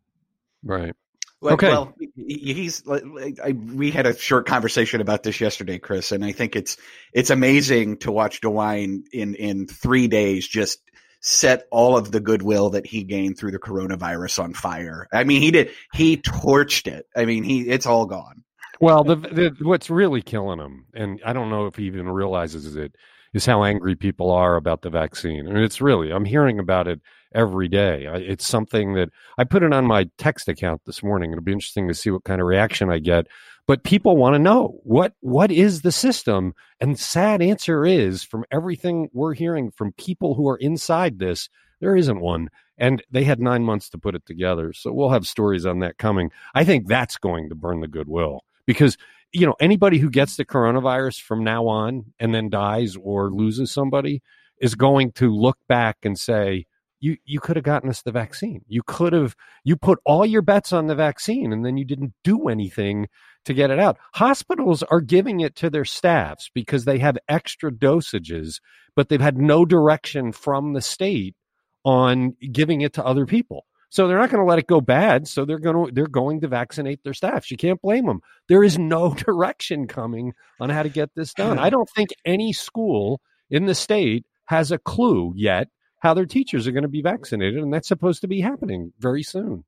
right. 0.64 0.92
Well, 1.40 1.54
Okay. 1.54 1.68
well, 1.68 1.94
he's. 2.16 2.86
like, 2.86 3.02
I, 3.44 3.52
we 3.52 3.90
had 3.90 4.06
a 4.06 4.16
short 4.16 4.46
conversation 4.46 5.02
about 5.02 5.22
this 5.24 5.42
yesterday, 5.42 5.78
Chris, 5.78 6.10
and 6.10 6.24
I 6.24 6.32
think 6.32 6.56
it's 6.56 6.78
it's 7.12 7.28
amazing 7.28 7.98
to 7.98 8.10
watch 8.10 8.40
DeWine 8.40 9.02
in 9.12 9.34
in 9.34 9.66
three 9.66 10.08
days 10.08 10.48
just 10.48 10.78
set 11.26 11.66
all 11.70 11.96
of 11.96 12.12
the 12.12 12.20
goodwill 12.20 12.68
that 12.68 12.86
he 12.86 13.02
gained 13.02 13.38
through 13.38 13.50
the 13.50 13.58
coronavirus 13.58 14.44
on 14.44 14.52
fire. 14.52 15.08
I 15.10 15.24
mean, 15.24 15.40
he 15.40 15.50
did. 15.50 15.70
He 15.94 16.18
torched 16.18 16.86
it. 16.86 17.06
I 17.16 17.24
mean, 17.24 17.42
he 17.42 17.62
it's 17.62 17.86
all 17.86 18.04
gone. 18.04 18.44
Well, 18.78 19.04
the, 19.04 19.16
the 19.16 19.56
what's 19.62 19.88
really 19.88 20.20
killing 20.20 20.60
him, 20.60 20.84
and 20.94 21.20
I 21.24 21.32
don't 21.32 21.48
know 21.48 21.66
if 21.66 21.76
he 21.76 21.84
even 21.84 22.10
realizes 22.10 22.76
it, 22.76 22.94
is 23.32 23.46
how 23.46 23.64
angry 23.64 23.96
people 23.96 24.30
are 24.30 24.56
about 24.56 24.82
the 24.82 24.90
vaccine. 24.90 25.46
And 25.46 25.56
it's 25.58 25.80
really, 25.80 26.10
I'm 26.10 26.26
hearing 26.26 26.58
about 26.58 26.88
it 26.88 27.00
every 27.34 27.68
day. 27.68 28.06
I, 28.06 28.16
it's 28.16 28.46
something 28.46 28.94
that 28.94 29.10
I 29.36 29.44
put 29.44 29.62
it 29.62 29.72
on 29.72 29.86
my 29.86 30.08
text 30.18 30.48
account 30.48 30.82
this 30.86 31.02
morning. 31.02 31.32
It'll 31.32 31.42
be 31.42 31.52
interesting 31.52 31.88
to 31.88 31.94
see 31.94 32.10
what 32.10 32.24
kind 32.24 32.40
of 32.40 32.46
reaction 32.46 32.90
I 32.90 32.98
get. 32.98 33.26
But 33.66 33.82
people 33.82 34.16
want 34.16 34.34
to 34.34 34.38
know 34.38 34.78
what 34.82 35.14
what 35.20 35.50
is 35.50 35.82
the 35.82 35.92
system, 35.92 36.52
and 36.80 36.98
sad 36.98 37.40
answer 37.40 37.86
is 37.86 38.22
from 38.22 38.44
everything 38.50 39.08
we're 39.12 39.34
hearing 39.34 39.70
from 39.70 39.92
people 39.92 40.34
who 40.34 40.48
are 40.48 40.58
inside 40.58 41.18
this, 41.18 41.48
there 41.80 41.96
isn't 41.96 42.20
one. 42.20 42.50
And 42.76 43.02
they 43.10 43.24
had 43.24 43.40
nine 43.40 43.62
months 43.62 43.88
to 43.90 43.98
put 43.98 44.14
it 44.14 44.26
together. 44.26 44.72
So 44.72 44.92
we'll 44.92 45.10
have 45.10 45.26
stories 45.26 45.64
on 45.64 45.78
that 45.78 45.96
coming. 45.96 46.30
I 46.54 46.64
think 46.64 46.88
that's 46.88 47.16
going 47.16 47.48
to 47.48 47.54
burn 47.54 47.80
the 47.80 47.88
goodwill 47.88 48.40
because 48.66 48.98
you 49.32 49.46
know 49.46 49.54
anybody 49.60 49.98
who 49.98 50.10
gets 50.10 50.36
the 50.36 50.44
coronavirus 50.44 51.20
from 51.22 51.42
now 51.42 51.66
on 51.66 52.12
and 52.18 52.34
then 52.34 52.50
dies 52.50 52.96
or 52.96 53.30
loses 53.30 53.70
somebody 53.70 54.22
is 54.60 54.74
going 54.74 55.12
to 55.12 55.34
look 55.34 55.58
back 55.68 55.98
and 56.02 56.18
say 56.18 56.66
you 57.04 57.18
you 57.24 57.38
could 57.38 57.56
have 57.56 57.64
gotten 57.64 57.90
us 57.90 58.02
the 58.02 58.10
vaccine. 58.10 58.62
You 58.66 58.82
could 58.82 59.12
have 59.12 59.36
you 59.62 59.76
put 59.76 59.98
all 60.06 60.24
your 60.24 60.42
bets 60.42 60.72
on 60.72 60.86
the 60.86 60.94
vaccine 60.94 61.52
and 61.52 61.64
then 61.64 61.76
you 61.76 61.84
didn't 61.84 62.14
do 62.24 62.48
anything 62.48 63.08
to 63.44 63.52
get 63.52 63.70
it 63.70 63.78
out. 63.78 63.98
Hospitals 64.14 64.82
are 64.84 65.02
giving 65.02 65.40
it 65.40 65.54
to 65.56 65.68
their 65.68 65.84
staffs 65.84 66.50
because 66.54 66.86
they 66.86 66.98
have 66.98 67.18
extra 67.28 67.70
dosages, 67.70 68.60
but 68.96 69.08
they've 69.10 69.20
had 69.20 69.36
no 69.36 69.66
direction 69.66 70.32
from 70.32 70.72
the 70.72 70.80
state 70.80 71.36
on 71.84 72.34
giving 72.50 72.80
it 72.80 72.94
to 72.94 73.04
other 73.04 73.26
people. 73.26 73.66
So 73.90 74.08
they're 74.08 74.18
not 74.18 74.30
going 74.30 74.42
to 74.42 74.48
let 74.48 74.58
it 74.58 74.66
go 74.66 74.80
bad. 74.80 75.28
So 75.28 75.44
they're 75.44 75.58
going 75.58 75.86
to 75.86 75.92
they're 75.92 76.06
going 76.06 76.40
to 76.40 76.48
vaccinate 76.48 77.04
their 77.04 77.12
staffs. 77.12 77.50
You 77.50 77.58
can't 77.58 77.82
blame 77.82 78.06
them. 78.06 78.20
There 78.48 78.64
is 78.64 78.78
no 78.78 79.12
direction 79.26 79.86
coming 79.86 80.32
on 80.58 80.70
how 80.70 80.82
to 80.82 80.88
get 80.88 81.10
this 81.14 81.34
done. 81.34 81.58
I 81.58 81.68
don't 81.68 81.90
think 81.90 82.10
any 82.24 82.54
school 82.54 83.20
in 83.50 83.66
the 83.66 83.74
state 83.74 84.24
has 84.46 84.72
a 84.72 84.78
clue 84.78 85.34
yet 85.36 85.68
how 86.04 86.12
their 86.12 86.26
teachers 86.26 86.66
are 86.68 86.72
going 86.72 86.82
to 86.82 86.88
be 86.88 87.00
vaccinated, 87.00 87.62
and 87.62 87.72
that's 87.72 87.88
supposed 87.88 88.20
to 88.20 88.28
be 88.28 88.40
happening 88.40 88.92
very 88.98 89.22
soon. 89.22 89.64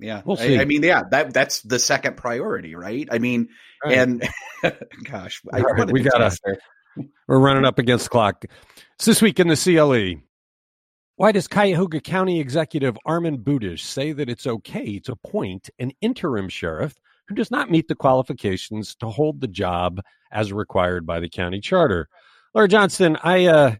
Yeah, 0.00 0.22
we'll 0.24 0.40
I, 0.40 0.62
I, 0.62 0.64
mean, 0.64 0.82
yeah, 0.82 1.02
that 1.10 1.32
that's 1.34 1.60
the 1.60 1.78
second 1.78 2.16
priority, 2.16 2.74
right? 2.74 3.06
I 3.12 3.18
mean, 3.18 3.50
right. 3.84 3.98
and 3.98 4.28
gosh, 5.04 5.42
I, 5.52 5.60
right, 5.60 5.92
we 5.92 6.00
got 6.00 6.22
us. 6.22 6.40
We're 7.28 7.38
running 7.38 7.66
up 7.66 7.78
against 7.78 8.06
the 8.06 8.10
clock. 8.10 8.44
It's 8.96 9.04
this 9.04 9.22
week 9.22 9.38
in 9.38 9.48
the 9.48 9.56
CLE. 9.56 10.22
Why 11.16 11.32
does 11.32 11.46
Cuyahoga 11.46 12.00
County 12.00 12.40
Executive 12.40 12.96
Armond 13.06 13.44
Budish 13.44 13.80
say 13.80 14.12
that 14.12 14.30
it's 14.30 14.46
okay 14.46 14.98
to 15.00 15.12
appoint 15.12 15.68
an 15.78 15.92
interim 16.00 16.48
sheriff 16.48 16.96
who 17.28 17.34
does 17.34 17.50
not 17.50 17.70
meet 17.70 17.88
the 17.88 17.94
qualifications 17.94 18.94
to 18.96 19.06
hold 19.06 19.40
the 19.40 19.48
job 19.48 20.00
as 20.32 20.52
required 20.52 21.06
by 21.06 21.20
the 21.20 21.28
county 21.28 21.60
charter? 21.60 22.08
Laura 22.54 22.68
Johnston, 22.68 23.16
I, 23.22 23.46
uh, 23.46 23.76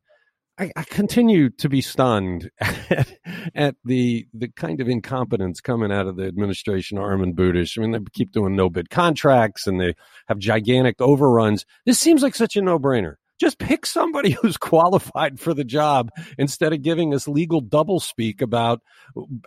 I, 0.62 0.70
I 0.76 0.84
continue 0.84 1.50
to 1.50 1.68
be 1.68 1.80
stunned 1.80 2.50
at, 2.60 3.18
at, 3.54 3.74
the 3.84 4.26
the 4.32 4.48
kind 4.48 4.80
of 4.80 4.88
incompetence 4.88 5.60
coming 5.60 5.90
out 5.90 6.06
of 6.06 6.16
the 6.16 6.24
administration, 6.24 6.98
Armond 6.98 7.34
Budish. 7.34 7.76
I 7.76 7.80
mean, 7.80 7.90
they 7.90 7.98
keep 8.12 8.30
doing 8.30 8.54
no 8.54 8.70
bid 8.70 8.88
contracts 8.88 9.66
and 9.66 9.80
they 9.80 9.94
have 10.28 10.38
gigantic 10.38 11.00
overruns. 11.00 11.66
This 11.84 11.98
seems 11.98 12.22
like 12.22 12.36
such 12.36 12.56
a 12.56 12.62
no 12.62 12.78
brainer 12.78 13.14
just 13.40 13.58
pick 13.58 13.84
somebody 13.86 14.30
who's 14.42 14.56
qualified 14.56 15.40
for 15.40 15.52
the 15.52 15.64
job 15.64 16.10
instead 16.38 16.72
of 16.72 16.80
giving 16.80 17.12
us 17.12 17.26
legal 17.26 17.60
doublespeak 17.60 18.40
about 18.40 18.80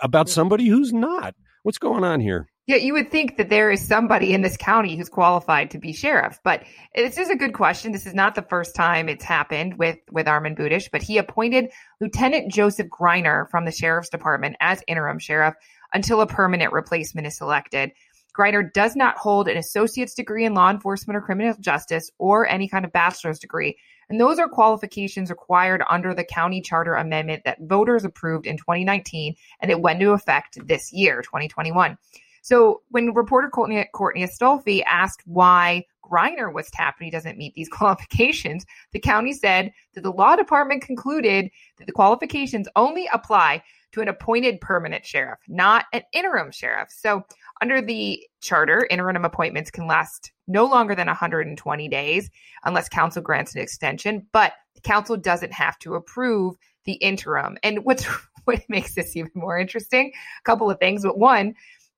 about 0.02 0.28
somebody 0.28 0.68
who's 0.68 0.92
not. 0.92 1.34
What's 1.64 1.78
going 1.78 2.04
on 2.04 2.20
here? 2.20 2.50
Yeah, 2.68 2.78
you 2.78 2.94
would 2.94 3.12
think 3.12 3.38
that 3.38 3.50
there 3.50 3.70
is 3.70 3.88
somebody 3.88 4.34
in 4.34 4.42
this 4.42 4.58
county 4.58 4.96
who's 4.96 5.08
qualified 5.08 5.70
to 5.72 5.78
be 5.78 5.94
sheriff, 5.94 6.40
but 6.44 6.64
this 6.96 7.20
is 7.20 7.30
a 7.30 7.36
good 7.36 7.54
question. 7.54 7.92
This 7.92 8.08
is 8.08 8.16
not 8.16 8.34
the 8.34 8.42
first 8.42 8.74
time 8.74 9.08
it's 9.08 9.24
happened 9.24 9.78
with 9.78 10.00
with 10.12 10.26
Armond 10.26 10.58
Budish, 10.58 10.90
but 10.92 11.04
he 11.04 11.20
appointed 11.20 11.72
Lieutenant 12.02 12.52
Joseph 12.52 12.88
Greiner 12.88 13.48
from 13.52 13.66
the 13.66 13.72
sheriff's 13.72 14.10
department 14.10 14.56
as 14.60 14.82
interim 14.88 15.20
sheriff 15.20 15.54
until 15.94 16.22
a 16.22 16.28
permanent 16.28 16.74
replacement 16.74 17.28
is 17.28 17.38
selected. 17.38 17.92
Greiner 18.36 18.74
does 18.74 18.96
not 18.96 19.18
hold 19.18 19.48
an 19.48 19.58
associate's 19.58 20.16
degree 20.16 20.44
in 20.44 20.56
law 20.56 20.72
enforcement 20.72 21.16
or 21.16 21.22
criminal 21.22 21.54
justice 21.60 22.10
or 22.18 22.48
any 22.48 22.68
kind 22.68 22.84
of 22.84 22.92
bachelor's 22.92 23.38
degree. 23.38 23.78
And 24.10 24.20
those 24.20 24.40
are 24.40 24.50
qualifications 24.50 25.30
required 25.30 25.84
under 25.88 26.16
the 26.16 26.24
county 26.24 26.62
charter 26.62 26.96
amendment 26.96 27.44
that 27.46 27.62
voters 27.62 28.06
approved 28.06 28.48
in 28.48 28.58
2019 28.58 29.36
and 29.62 29.70
it 29.70 29.80
went 29.80 30.02
into 30.02 30.14
effect 30.14 30.58
this 30.68 30.92
year, 30.92 31.22
2021. 31.22 31.98
So 32.46 32.84
when 32.90 33.12
reporter 33.16 33.50
Courtney, 33.50 33.84
Courtney 33.92 34.24
Astolfi 34.24 34.84
asked 34.86 35.24
why 35.26 35.84
Greiner 36.04 36.54
was 36.54 36.70
tapped 36.70 37.00
and 37.00 37.06
he 37.06 37.10
doesn't 37.10 37.40
meet 37.40 37.56
these 37.56 37.70
qualifications, 37.72 38.68
the 38.92 39.00
county 39.00 39.34
said 39.34 39.72
that 39.96 40.02
the 40.02 40.12
law 40.12 40.36
department 40.36 40.84
concluded 40.84 41.50
that 41.80 41.88
the 41.88 41.92
qualifications 41.92 42.68
only 42.76 43.10
apply 43.12 43.64
to 43.94 44.02
an 44.02 44.08
appointed 44.08 44.62
permanent 44.62 45.04
sheriff, 45.04 45.40
not 45.48 45.86
an 45.92 46.04
interim 46.14 46.52
sheriff. 46.52 46.90
So, 46.92 47.24
under 47.64 47.82
the 47.82 48.22
charter, 48.42 48.88
interim 48.92 49.26
appointments 49.26 49.72
can 49.72 49.88
last 49.88 50.32
no 50.48 50.66
longer 50.66 50.94
than 50.94 51.08
120 51.08 51.88
days 51.88 52.30
unless 52.64 52.90
council 52.90 53.24
grants 53.24 53.56
an 53.56 53.62
extension, 53.62 54.28
but 54.34 54.54
the 54.76 54.82
council 54.82 55.18
doesn't 55.18 55.54
have 55.54 55.80
to 55.80 55.96
approve 55.96 56.58
the 56.84 56.94
interim. 56.94 57.58
And 57.64 57.84
what's 57.86 58.06
what 58.44 58.62
makes 58.70 58.94
this 58.94 59.16
even 59.16 59.32
more 59.34 59.58
interesting, 59.58 60.12
a 60.14 60.44
couple 60.44 60.70
of 60.70 60.78
things, 60.78 61.02
but 61.02 61.18
one 61.18 61.56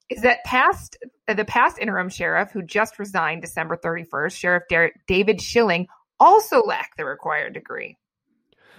is 0.10 0.22
that 0.22 0.44
past 0.46 0.98
the 1.28 1.46
past 1.46 1.78
interim 1.80 2.10
sheriff 2.10 2.52
who 2.52 2.62
just 2.62 3.00
resigned 3.00 3.42
December 3.42 3.78
31st, 3.78 4.32
Sheriff 4.34 4.64
David 5.08 5.42
Schilling, 5.42 5.88
also 6.20 6.62
lacked 6.62 6.98
the 6.98 7.06
required 7.06 7.54
degree. 7.54 7.98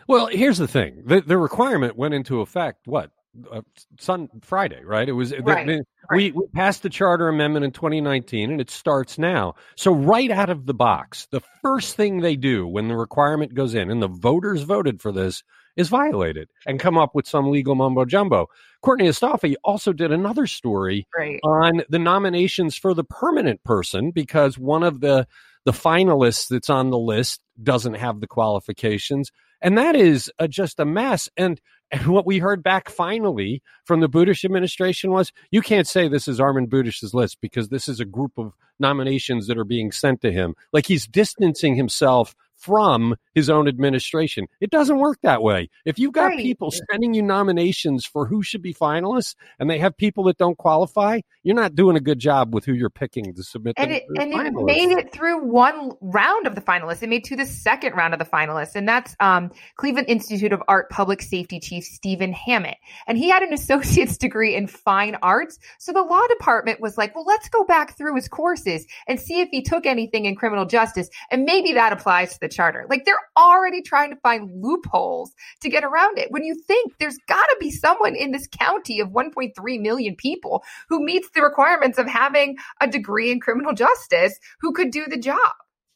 Well, 0.06 0.26
here's 0.26 0.58
the 0.58 0.68
thing: 0.68 1.02
the 1.04 1.20
the 1.20 1.36
requirement 1.36 1.96
went 1.96 2.14
into 2.14 2.40
effect 2.40 2.86
what 2.86 3.10
uh, 3.50 3.62
Sun 4.00 4.28
Friday, 4.42 4.82
right? 4.84 5.08
It 5.08 5.12
was 5.12 5.32
right, 5.32 5.66
the, 5.66 5.84
right. 6.10 6.16
We, 6.16 6.32
we 6.32 6.46
passed 6.54 6.82
the 6.82 6.88
charter 6.88 7.28
amendment 7.28 7.64
in 7.64 7.72
2019, 7.72 8.50
and 8.50 8.60
it 8.60 8.70
starts 8.70 9.18
now. 9.18 9.54
So 9.76 9.92
right 9.92 10.30
out 10.30 10.50
of 10.50 10.66
the 10.66 10.74
box, 10.74 11.26
the 11.30 11.42
first 11.62 11.96
thing 11.96 12.20
they 12.20 12.36
do 12.36 12.66
when 12.66 12.88
the 12.88 12.96
requirement 12.96 13.54
goes 13.54 13.74
in, 13.74 13.90
and 13.90 14.02
the 14.02 14.08
voters 14.08 14.62
voted 14.62 15.00
for 15.00 15.12
this, 15.12 15.42
is 15.78 15.88
violated 15.88 16.50
and 16.66 16.78
come 16.78 16.98
up 16.98 17.14
with 17.14 17.26
some 17.26 17.50
legal 17.50 17.74
mumbo 17.74 18.04
jumbo. 18.04 18.48
Courtney 18.82 19.08
Astolfi 19.08 19.54
also 19.64 19.94
did 19.94 20.12
another 20.12 20.46
story 20.46 21.06
right. 21.16 21.40
on 21.42 21.82
the 21.88 21.98
nominations 21.98 22.76
for 22.76 22.92
the 22.92 23.04
permanent 23.04 23.64
person 23.64 24.10
because 24.10 24.58
one 24.58 24.82
of 24.82 25.00
the 25.00 25.26
the 25.64 25.72
finalists 25.72 26.48
that's 26.48 26.70
on 26.70 26.90
the 26.90 26.98
list 26.98 27.40
doesn't 27.62 27.94
have 27.94 28.20
the 28.20 28.26
qualifications 28.26 29.30
and 29.60 29.76
that 29.78 29.96
is 29.96 30.30
a, 30.38 30.48
just 30.48 30.80
a 30.80 30.84
mess. 30.84 31.28
And, 31.36 31.60
and 31.90 32.06
what 32.06 32.26
we 32.26 32.38
heard 32.38 32.62
back 32.62 32.88
finally 32.88 33.62
from 33.84 34.00
the 34.00 34.08
Budish 34.08 34.44
administration 34.44 35.10
was 35.10 35.32
you 35.50 35.62
can't 35.62 35.86
say 35.86 36.08
this 36.08 36.28
is 36.28 36.38
Armond 36.38 36.68
Budish's 36.68 37.14
list 37.14 37.38
because 37.40 37.68
this 37.68 37.88
is 37.88 38.00
a 38.00 38.04
group 38.04 38.32
of 38.38 38.52
nominations 38.78 39.46
that 39.46 39.58
are 39.58 39.64
being 39.64 39.90
sent 39.90 40.20
to 40.20 40.32
him. 40.32 40.54
Like 40.72 40.86
he's 40.86 41.06
distancing 41.06 41.74
himself 41.74 42.34
from 42.58 43.14
his 43.34 43.48
own 43.48 43.68
administration. 43.68 44.46
It 44.60 44.70
doesn't 44.70 44.98
work 44.98 45.18
that 45.22 45.42
way. 45.42 45.70
If 45.84 45.98
you've 45.98 46.12
got 46.12 46.26
right. 46.26 46.38
people 46.38 46.72
sending 46.90 47.14
you 47.14 47.22
nominations 47.22 48.04
for 48.04 48.26
who 48.26 48.42
should 48.42 48.62
be 48.62 48.74
finalists 48.74 49.34
and 49.58 49.70
they 49.70 49.78
have 49.78 49.96
people 49.96 50.24
that 50.24 50.38
don't 50.38 50.58
qualify, 50.58 51.20
you're 51.44 51.54
not 51.54 51.74
doing 51.74 51.96
a 51.96 52.00
good 52.00 52.18
job 52.18 52.52
with 52.52 52.64
who 52.64 52.74
you're 52.74 52.90
picking 52.90 53.32
to 53.32 53.42
submit. 53.42 53.74
And, 53.78 53.92
it, 53.92 54.04
and 54.16 54.32
it, 54.34 54.52
made 54.52 54.90
it 54.90 55.12
through 55.12 55.44
one 55.44 55.92
round 56.00 56.46
of 56.46 56.56
the 56.56 56.60
finalists. 56.60 57.02
It 57.02 57.08
made 57.08 57.24
to 57.24 57.36
the 57.36 57.46
second 57.46 57.94
round 57.94 58.12
of 58.12 58.18
the 58.18 58.26
finalists. 58.26 58.74
And 58.74 58.88
that's 58.88 59.14
um, 59.20 59.50
Cleveland 59.76 60.08
Institute 60.08 60.52
of 60.52 60.60
Art 60.66 60.90
Public 60.90 61.22
Safety 61.22 61.60
Chief 61.60 61.84
Stephen 61.84 62.32
Hammett. 62.32 62.76
And 63.06 63.16
he 63.16 63.30
had 63.30 63.42
an 63.42 63.52
associate's 63.58 64.18
degree 64.18 64.56
in 64.56 64.66
fine 64.66 65.16
arts. 65.22 65.58
So 65.78 65.92
the 65.92 66.02
law 66.02 66.26
department 66.28 66.80
was 66.80 66.98
like, 66.98 67.14
well, 67.14 67.24
let's 67.24 67.48
go 67.48 67.64
back 67.64 67.96
through 67.96 68.16
his 68.16 68.28
courses 68.28 68.84
and 69.06 69.20
see 69.20 69.40
if 69.40 69.48
he 69.50 69.62
took 69.62 69.86
anything 69.86 70.24
in 70.24 70.34
criminal 70.34 70.66
justice. 70.66 71.08
And 71.30 71.44
maybe 71.44 71.72
that 71.74 71.92
applies 71.92 72.34
to 72.34 72.40
the 72.40 72.48
charter. 72.58 72.86
Like 72.90 73.04
they're 73.04 73.14
already 73.36 73.82
trying 73.82 74.10
to 74.10 74.16
find 74.16 74.50
loopholes 74.52 75.32
to 75.60 75.70
get 75.70 75.84
around 75.84 76.18
it. 76.18 76.32
When 76.32 76.42
you 76.42 76.56
think 76.66 76.94
there's 76.98 77.18
got 77.28 77.44
to 77.44 77.56
be 77.60 77.70
someone 77.70 78.16
in 78.16 78.32
this 78.32 78.48
county 78.48 78.98
of 78.98 79.10
1.3 79.10 79.80
million 79.80 80.16
people 80.16 80.64
who 80.88 81.04
meets 81.04 81.30
the 81.30 81.42
requirements 81.42 81.98
of 81.98 82.08
having 82.08 82.56
a 82.80 82.88
degree 82.88 83.30
in 83.30 83.38
criminal 83.38 83.74
justice 83.74 84.38
who 84.60 84.72
could 84.72 84.90
do 84.90 85.06
the 85.06 85.18
job. 85.18 85.52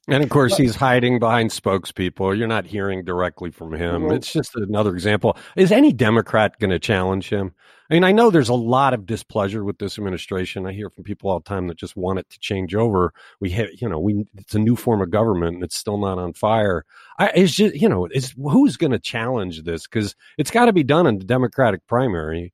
And 0.08 0.24
of 0.24 0.30
course, 0.30 0.56
he's 0.56 0.74
hiding 0.74 1.20
behind 1.20 1.50
spokespeople. 1.50 2.36
You're 2.36 2.48
not 2.48 2.66
hearing 2.66 3.04
directly 3.04 3.52
from 3.52 3.72
him. 3.72 4.02
Mm-hmm. 4.02 4.14
It's 4.14 4.32
just 4.32 4.56
another 4.56 4.92
example. 4.92 5.36
Is 5.54 5.70
any 5.70 5.92
Democrat 5.92 6.58
going 6.58 6.70
to 6.70 6.80
challenge 6.80 7.28
him? 7.28 7.54
I 7.88 7.94
mean, 7.94 8.04
I 8.04 8.10
know 8.10 8.30
there's 8.30 8.48
a 8.48 8.54
lot 8.54 8.94
of 8.94 9.06
displeasure 9.06 9.62
with 9.62 9.78
this 9.78 9.98
administration. 9.98 10.66
I 10.66 10.72
hear 10.72 10.90
from 10.90 11.04
people 11.04 11.30
all 11.30 11.38
the 11.38 11.48
time 11.48 11.68
that 11.68 11.76
just 11.76 11.96
want 11.96 12.18
it 12.18 12.28
to 12.30 12.38
change 12.40 12.74
over. 12.74 13.12
We 13.38 13.50
have, 13.50 13.68
you 13.80 13.88
know, 13.88 14.00
we 14.00 14.24
it's 14.36 14.54
a 14.54 14.58
new 14.58 14.76
form 14.76 15.02
of 15.02 15.10
government 15.10 15.56
and 15.56 15.64
it's 15.64 15.76
still 15.76 15.98
not 15.98 16.18
on 16.18 16.32
fire. 16.32 16.84
I, 17.18 17.30
it's 17.34 17.52
just, 17.52 17.74
you 17.76 17.88
know, 17.88 18.06
it's 18.06 18.34
who's 18.36 18.76
going 18.76 18.92
to 18.92 18.98
challenge 18.98 19.62
this 19.62 19.86
because 19.86 20.16
it's 20.36 20.50
got 20.50 20.64
to 20.64 20.72
be 20.72 20.82
done 20.82 21.06
in 21.06 21.18
the 21.18 21.24
Democratic 21.24 21.86
primary. 21.86 22.52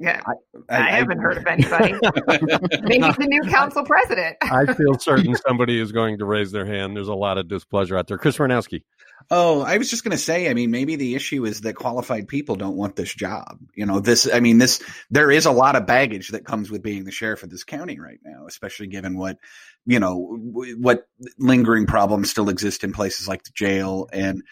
Yeah, 0.00 0.22
I, 0.26 0.32
I, 0.74 0.78
I 0.78 0.90
haven't 0.92 1.18
I, 1.18 1.22
heard 1.22 1.36
of 1.36 1.46
anybody. 1.46 1.92
Maybe 2.82 3.12
the 3.18 3.26
new 3.28 3.42
council 3.50 3.84
president. 3.84 4.38
I 4.42 4.72
feel 4.72 4.98
certain 4.98 5.36
somebody 5.36 5.78
is 5.78 5.92
going 5.92 6.18
to 6.18 6.24
raise 6.24 6.50
their 6.52 6.64
hand. 6.64 6.96
There's 6.96 7.08
a 7.08 7.14
lot 7.14 7.36
of 7.36 7.48
displeasure 7.48 7.98
out 7.98 8.06
there. 8.06 8.16
Chris 8.16 8.38
Ranowski. 8.38 8.82
Oh, 9.30 9.60
I 9.60 9.76
was 9.76 9.90
just 9.90 10.02
going 10.02 10.12
to 10.12 10.18
say, 10.18 10.48
I 10.48 10.54
mean, 10.54 10.70
maybe 10.70 10.96
the 10.96 11.14
issue 11.14 11.44
is 11.44 11.60
that 11.60 11.74
qualified 11.74 12.28
people 12.28 12.56
don't 12.56 12.76
want 12.76 12.96
this 12.96 13.14
job. 13.14 13.58
You 13.74 13.84
know, 13.84 14.00
this, 14.00 14.26
I 14.32 14.40
mean, 14.40 14.56
this, 14.56 14.82
there 15.10 15.30
is 15.30 15.44
a 15.44 15.52
lot 15.52 15.76
of 15.76 15.86
baggage 15.86 16.28
that 16.28 16.46
comes 16.46 16.70
with 16.70 16.82
being 16.82 17.04
the 17.04 17.12
sheriff 17.12 17.42
of 17.42 17.50
this 17.50 17.62
county 17.62 18.00
right 18.00 18.20
now, 18.24 18.46
especially 18.46 18.86
given 18.86 19.18
what, 19.18 19.36
you 19.84 20.00
know, 20.00 20.38
what 20.78 21.06
lingering 21.38 21.86
problems 21.86 22.30
still 22.30 22.48
exist 22.48 22.84
in 22.84 22.92
places 22.92 23.28
like 23.28 23.42
the 23.42 23.52
jail 23.54 24.08
and, 24.12 24.42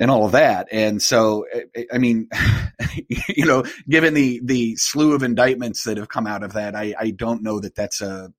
and 0.00 0.10
all 0.10 0.24
of 0.24 0.32
that. 0.32 0.66
And 0.72 1.00
so, 1.00 1.46
I 1.92 1.98
mean, 1.98 2.28
you 3.28 3.46
know, 3.46 3.64
given 3.88 4.14
the 4.14 4.40
the 4.42 4.76
slew 4.76 5.14
of 5.14 5.22
indictments 5.22 5.84
that 5.84 5.98
have 5.98 6.08
come 6.08 6.26
out 6.26 6.42
of 6.42 6.54
that, 6.54 6.74
I, 6.74 6.94
I 6.98 7.10
don't 7.10 7.42
know 7.42 7.60
that 7.60 7.76
that's 7.76 8.00
a 8.00 8.32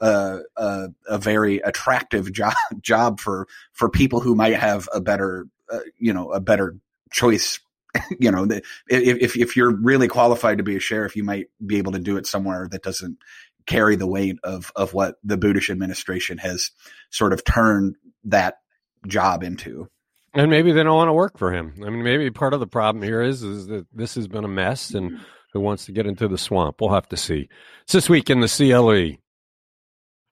a, 0.00 0.38
a, 0.56 0.88
a 1.08 1.18
very 1.18 1.58
attractive 1.58 2.32
job 2.32 2.54
job 2.80 3.20
for 3.20 3.46
for 3.72 3.90
people 3.90 4.20
who 4.20 4.34
might 4.34 4.56
have 4.56 4.88
a 4.94 5.00
better 5.00 5.46
uh, 5.70 5.80
you 5.98 6.14
know 6.14 6.32
a 6.32 6.40
better 6.40 6.76
choice 7.12 7.60
you 8.20 8.30
know, 8.30 8.44
if 8.44 8.62
if 8.88 9.36
if 9.36 9.56
you're 9.56 9.74
really 9.74 10.06
qualified 10.06 10.58
to 10.58 10.64
be 10.64 10.76
a 10.76 10.80
sheriff, 10.80 11.16
you 11.16 11.24
might 11.24 11.48
be 11.64 11.78
able 11.78 11.92
to 11.92 11.98
do 11.98 12.16
it 12.16 12.26
somewhere 12.26 12.68
that 12.70 12.82
doesn't 12.82 13.18
carry 13.66 13.96
the 13.96 14.06
weight 14.06 14.38
of 14.44 14.70
of 14.76 14.94
what 14.94 15.16
the 15.24 15.36
Budish 15.36 15.70
administration 15.70 16.38
has 16.38 16.70
sort 17.10 17.32
of 17.32 17.44
turned 17.44 17.96
that 18.24 18.58
job 19.06 19.42
into. 19.42 19.88
And 20.34 20.50
maybe 20.50 20.72
they 20.72 20.82
don't 20.82 20.94
want 20.94 21.08
to 21.08 21.14
work 21.14 21.38
for 21.38 21.52
him. 21.52 21.74
I 21.84 21.90
mean, 21.90 22.04
maybe 22.04 22.30
part 22.30 22.54
of 22.54 22.60
the 22.60 22.66
problem 22.66 23.02
here 23.02 23.20
is 23.20 23.42
is 23.42 23.66
that 23.66 23.86
this 23.92 24.14
has 24.14 24.28
been 24.28 24.44
a 24.44 24.48
mess, 24.48 24.94
and 24.94 25.12
mm-hmm. 25.12 25.22
who 25.52 25.60
wants 25.60 25.86
to 25.86 25.92
get 25.92 26.06
into 26.06 26.28
the 26.28 26.38
swamp? 26.38 26.80
We'll 26.80 26.90
have 26.90 27.08
to 27.08 27.16
see. 27.16 27.48
It's 27.82 27.92
this 27.92 28.08
week 28.08 28.30
in 28.30 28.40
the 28.40 28.48
CLE. 28.48 29.18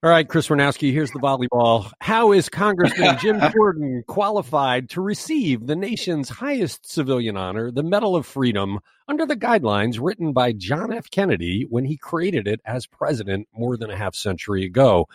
All 0.05 0.11
right, 0.11 0.28
Chris 0.28 0.47
Ranowski, 0.47 0.93
here's 0.93 1.11
the 1.11 1.19
volleyball. 1.19 1.90
How 2.00 2.31
is 2.31 2.49
Congressman 2.49 3.19
Jim 3.19 3.40
Jordan 3.52 4.05
qualified 4.07 4.88
to 4.90 5.00
receive 5.00 5.67
the 5.67 5.75
nation's 5.75 6.28
highest 6.28 6.88
civilian 6.88 7.37
honor, 7.37 7.73
the 7.73 7.83
Medal 7.83 8.14
of 8.14 8.25
Freedom, 8.25 8.78
under 9.09 9.26
the 9.26 9.35
guidelines 9.35 9.99
written 10.00 10.33
by 10.33 10.52
John 10.52 10.93
F. 10.93 11.11
Kennedy 11.11 11.67
when 11.69 11.85
he 11.85 11.97
created 11.97 12.47
it 12.47 12.61
as 12.64 12.87
president 12.87 13.49
more 13.52 13.76
than 13.76 13.90
a 13.90 13.97
half 13.97 14.14
century 14.14 14.64
ago? 14.64 15.09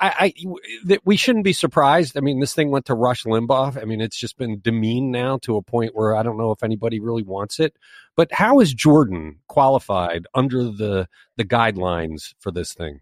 I, 0.00 0.34
that 0.84 1.00
we 1.04 1.16
shouldn't 1.16 1.44
be 1.44 1.52
surprised. 1.52 2.16
I 2.16 2.20
mean, 2.20 2.40
this 2.40 2.54
thing 2.54 2.70
went 2.70 2.86
to 2.86 2.94
Rush 2.94 3.24
Limbaugh. 3.24 3.80
I 3.80 3.84
mean, 3.84 4.00
it's 4.00 4.18
just 4.18 4.38
been 4.38 4.60
demeaned 4.60 5.12
now 5.12 5.38
to 5.42 5.56
a 5.56 5.62
point 5.62 5.94
where 5.94 6.16
I 6.16 6.22
don't 6.22 6.38
know 6.38 6.52
if 6.52 6.62
anybody 6.62 7.00
really 7.00 7.22
wants 7.22 7.60
it. 7.60 7.76
But 8.16 8.32
how 8.32 8.60
is 8.60 8.72
Jordan 8.72 9.40
qualified 9.46 10.26
under 10.34 10.64
the 10.64 11.08
the 11.36 11.44
guidelines 11.44 12.34
for 12.38 12.50
this 12.50 12.72
thing? 12.72 13.00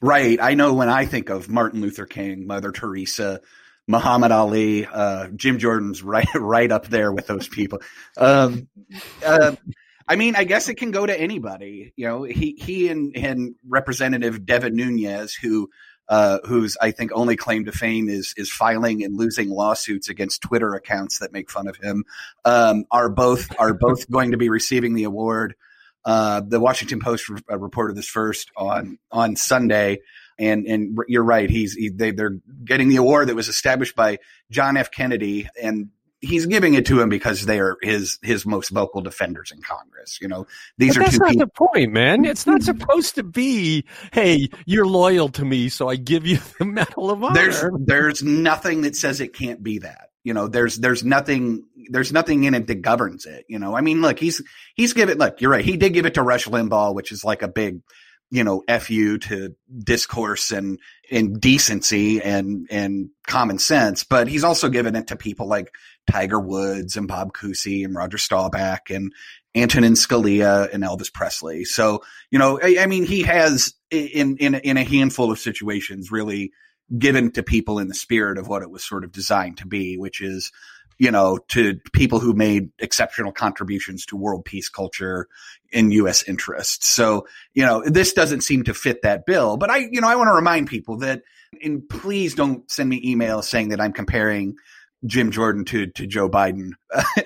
Right. 0.00 0.38
I 0.40 0.54
know 0.54 0.74
when 0.74 0.88
I 0.88 1.04
think 1.04 1.28
of 1.28 1.48
Martin 1.48 1.80
Luther 1.80 2.06
King, 2.06 2.46
Mother 2.46 2.72
Teresa, 2.72 3.40
Muhammad 3.86 4.32
Ali, 4.32 4.86
uh, 4.86 5.28
Jim 5.28 5.58
Jordan's 5.58 6.02
right 6.02 6.28
right 6.34 6.70
up 6.70 6.88
there 6.88 7.12
with 7.12 7.26
those 7.26 7.48
people. 7.48 7.80
Um, 8.16 8.68
uh, 9.24 9.56
I 10.08 10.16
mean, 10.16 10.36
I 10.36 10.44
guess 10.44 10.68
it 10.68 10.76
can 10.76 10.92
go 10.92 11.04
to 11.04 11.20
anybody. 11.20 11.92
You 11.96 12.08
know, 12.08 12.22
he 12.22 12.56
he 12.58 12.88
and, 12.88 13.16
and 13.16 13.54
Representative 13.66 14.46
Devin 14.46 14.76
Nunes, 14.76 15.34
who 15.34 15.68
uh, 16.08 16.38
whose 16.44 16.76
I 16.80 16.92
think 16.92 17.10
only 17.14 17.36
claim 17.36 17.64
to 17.64 17.72
fame 17.72 18.08
is 18.08 18.32
is 18.36 18.50
filing 18.50 19.02
and 19.02 19.16
losing 19.16 19.50
lawsuits 19.50 20.08
against 20.08 20.42
Twitter 20.42 20.74
accounts 20.74 21.18
that 21.18 21.32
make 21.32 21.50
fun 21.50 21.66
of 21.66 21.76
him, 21.76 22.04
um, 22.44 22.84
are 22.90 23.08
both 23.08 23.48
are 23.58 23.74
both 23.74 24.08
going 24.10 24.30
to 24.30 24.36
be 24.36 24.48
receiving 24.48 24.94
the 24.94 25.04
award. 25.04 25.54
Uh, 26.04 26.40
the 26.46 26.60
Washington 26.60 27.00
Post 27.00 27.28
re- 27.28 27.40
uh, 27.50 27.58
reported 27.58 27.96
this 27.96 28.06
first 28.06 28.52
on 28.56 28.98
on 29.10 29.34
Sunday, 29.34 29.98
and 30.38 30.66
and 30.66 30.96
you're 31.08 31.24
right. 31.24 31.50
He's 31.50 31.74
he, 31.74 31.88
they, 31.88 32.12
they're 32.12 32.38
getting 32.64 32.88
the 32.88 32.96
award 32.96 33.28
that 33.28 33.34
was 33.34 33.48
established 33.48 33.96
by 33.96 34.18
John 34.48 34.76
F. 34.76 34.92
Kennedy, 34.92 35.48
and 35.60 35.88
he's 36.20 36.46
giving 36.46 36.74
it 36.74 36.86
to 36.86 37.00
him 37.00 37.08
because 37.08 37.46
they 37.46 37.60
are 37.60 37.76
his 37.82 38.18
his 38.22 38.46
most 38.46 38.70
vocal 38.70 39.00
defenders 39.00 39.50
in 39.50 39.60
Congress. 39.62 40.18
You 40.20 40.28
know, 40.28 40.46
these 40.78 40.94
but 40.94 41.02
are 41.02 41.04
that's 41.04 41.18
not 41.18 41.30
people. 41.30 41.46
the 41.46 41.52
point, 41.52 41.92
man. 41.92 42.24
It's 42.24 42.46
not 42.46 42.60
mm-hmm. 42.60 42.78
supposed 42.78 43.14
to 43.16 43.22
be, 43.22 43.84
hey, 44.12 44.48
you're 44.64 44.86
loyal 44.86 45.28
to 45.30 45.44
me, 45.44 45.68
so 45.68 45.88
I 45.88 45.96
give 45.96 46.26
you 46.26 46.38
the 46.58 46.64
Medal 46.64 47.10
of 47.10 47.22
Honor. 47.22 47.34
There's 47.34 47.64
there's 47.80 48.22
nothing 48.22 48.82
that 48.82 48.96
says 48.96 49.20
it 49.20 49.34
can't 49.34 49.62
be 49.62 49.78
that. 49.78 50.10
You 50.24 50.34
know, 50.34 50.48
there's 50.48 50.76
there's 50.78 51.04
nothing 51.04 51.64
there's 51.90 52.12
nothing 52.12 52.44
in 52.44 52.54
it 52.54 52.66
that 52.66 52.82
governs 52.82 53.26
it. 53.26 53.44
You 53.48 53.58
know, 53.58 53.76
I 53.76 53.80
mean, 53.80 54.02
look, 54.02 54.18
he's 54.18 54.42
he's 54.74 54.92
given 54.92 55.18
look, 55.18 55.40
you're 55.40 55.50
right. 55.50 55.64
He 55.64 55.76
did 55.76 55.92
give 55.92 56.06
it 56.06 56.14
to 56.14 56.22
Rush 56.22 56.46
Limbaugh, 56.46 56.94
which 56.94 57.12
is 57.12 57.24
like 57.24 57.42
a 57.42 57.48
big, 57.48 57.80
you 58.30 58.42
know, 58.44 58.62
fu 58.80 59.18
to 59.18 59.54
discourse 59.78 60.50
and 60.50 60.78
and 61.10 61.40
decency 61.40 62.20
and 62.20 62.66
and 62.70 63.10
common 63.26 63.58
sense. 63.58 64.04
But 64.04 64.28
he's 64.28 64.44
also 64.44 64.68
given 64.68 64.96
it 64.96 65.08
to 65.08 65.16
people 65.16 65.46
like 65.48 65.72
Tiger 66.10 66.40
Woods 66.40 66.96
and 66.96 67.08
Bob 67.08 67.32
Cousy 67.32 67.84
and 67.84 67.94
Roger 67.94 68.18
Staubach 68.18 68.90
and 68.90 69.12
Antonin 69.54 69.94
Scalia 69.94 70.72
and 70.72 70.82
Elvis 70.82 71.12
Presley. 71.12 71.64
So 71.64 72.02
you 72.30 72.38
know, 72.38 72.58
I, 72.62 72.78
I 72.80 72.86
mean, 72.86 73.04
he 73.04 73.22
has 73.22 73.74
in 73.90 74.36
in 74.38 74.54
in 74.54 74.76
a 74.76 74.84
handful 74.84 75.30
of 75.30 75.38
situations 75.38 76.10
really 76.10 76.52
given 76.96 77.32
to 77.32 77.42
people 77.42 77.78
in 77.78 77.88
the 77.88 77.94
spirit 77.94 78.38
of 78.38 78.48
what 78.48 78.62
it 78.62 78.70
was 78.70 78.84
sort 78.84 79.04
of 79.04 79.12
designed 79.12 79.58
to 79.58 79.66
be, 79.66 79.96
which 79.96 80.20
is, 80.20 80.52
you 80.98 81.10
know, 81.10 81.38
to 81.48 81.78
people 81.92 82.20
who 82.20 82.32
made 82.32 82.70
exceptional 82.78 83.32
contributions 83.32 84.06
to 84.06 84.16
world 84.16 84.44
peace 84.44 84.68
culture 84.68 85.28
in 85.70 85.90
U.S. 85.92 86.22
interests. 86.22 86.88
So, 86.88 87.26
you 87.54 87.64
know, 87.64 87.82
this 87.84 88.12
doesn't 88.12 88.42
seem 88.42 88.64
to 88.64 88.74
fit 88.74 89.02
that 89.02 89.26
bill. 89.26 89.56
But 89.56 89.70
I, 89.70 89.78
you 89.90 90.00
know, 90.00 90.08
I 90.08 90.16
want 90.16 90.28
to 90.28 90.34
remind 90.34 90.68
people 90.68 90.98
that, 90.98 91.22
and 91.62 91.86
please 91.88 92.34
don't 92.34 92.70
send 92.70 92.88
me 92.88 93.14
emails 93.14 93.44
saying 93.44 93.70
that 93.70 93.80
I'm 93.80 93.92
comparing 93.92 94.56
Jim 95.04 95.30
Jordan 95.30 95.64
to 95.66 95.86
to 95.86 96.06
Joe 96.06 96.28
Biden 96.28 96.72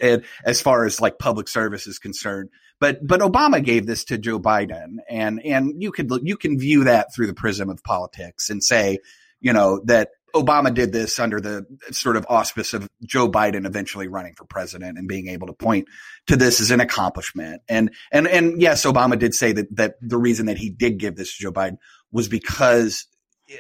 as 0.45 0.61
far 0.61 0.85
as 0.85 1.01
like 1.01 1.19
public 1.19 1.49
service 1.49 1.87
is 1.87 1.99
concerned. 1.99 2.51
But 2.81 3.07
but 3.07 3.21
Obama 3.21 3.63
gave 3.63 3.87
this 3.87 4.05
to 4.05 4.19
Joe 4.19 4.41
Biden, 4.41 4.97
and 5.09 5.41
and 5.45 5.83
you 5.83 5.93
could 5.93 6.11
you 6.23 6.37
can 6.37 6.59
view 6.59 6.85
that 6.85 7.15
through 7.15 7.27
the 7.27 7.35
prism 7.35 7.71
of 7.71 7.83
politics 7.85 8.51
and 8.51 8.63
say, 8.65 8.99
you 9.41 9.53
know, 9.53 9.81
that 9.85 10.11
Obama 10.35 10.73
did 10.73 10.93
this 10.93 11.19
under 11.19 11.41
the 11.41 11.67
sort 11.91 12.17
of 12.17 12.27
auspice 12.29 12.75
of 12.75 12.89
Joe 13.05 13.29
Biden 13.29 13.67
eventually 13.67 14.09
running 14.09 14.35
for 14.35 14.45
president 14.45 14.99
and 14.99 15.09
being 15.09 15.29
able 15.29 15.47
to 15.47 15.53
point 15.53 15.89
to 16.27 16.37
this 16.37 16.61
as 16.61 16.71
an 16.71 16.81
accomplishment. 16.81 17.63
And 17.69 17.93
and 18.13 18.27
and 18.27 18.61
yes, 18.61 18.85
Obama 18.85 19.19
did 19.19 19.35
say 19.35 19.53
that 19.53 19.75
that 19.77 19.95
the 20.01 20.19
reason 20.19 20.47
that 20.47 20.59
he 20.59 20.71
did 20.71 20.99
give 20.99 21.17
this 21.17 21.37
to 21.37 21.43
Joe 21.43 21.53
Biden 21.53 21.79
was 22.13 22.29
because 22.29 23.07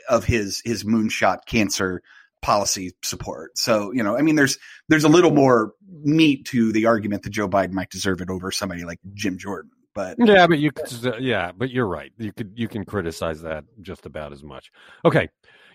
of 0.09 0.25
his 0.25 0.63
his 0.65 0.85
moonshot 0.85 1.47
cancer 1.47 2.03
policy 2.43 2.93
support. 3.03 3.57
So, 3.59 3.93
you 3.93 4.03
know, 4.03 4.17
I 4.17 4.23
mean 4.23 4.37
there's 4.37 4.59
there's 4.89 5.05
a 5.05 5.09
little 5.09 5.33
more 5.33 5.73
meat 6.03 6.47
to 6.47 6.73
the 6.73 6.87
argument 6.87 7.23
that 7.25 7.31
Joe 7.31 7.49
Biden 7.49 7.73
might 7.73 7.91
deserve 7.91 8.21
it 8.21 8.31
over 8.31 8.51
somebody 8.51 8.85
like 8.85 8.99
Jim 9.15 9.39
Jordan. 9.39 9.71
But 9.95 10.17
yeah, 10.19 10.47
but 10.47 10.59
you 10.59 10.71
could, 10.71 11.17
yeah, 11.21 11.51
but 11.53 11.71
you're 11.71 11.87
right. 11.87 12.13
You 12.17 12.33
could 12.33 12.53
you 12.55 12.69
can 12.69 12.85
criticize 12.85 13.43
that 13.43 13.65
just 13.81 14.07
about 14.07 14.33
as 14.33 14.43
much. 14.43 14.71
Okay, 15.05 15.29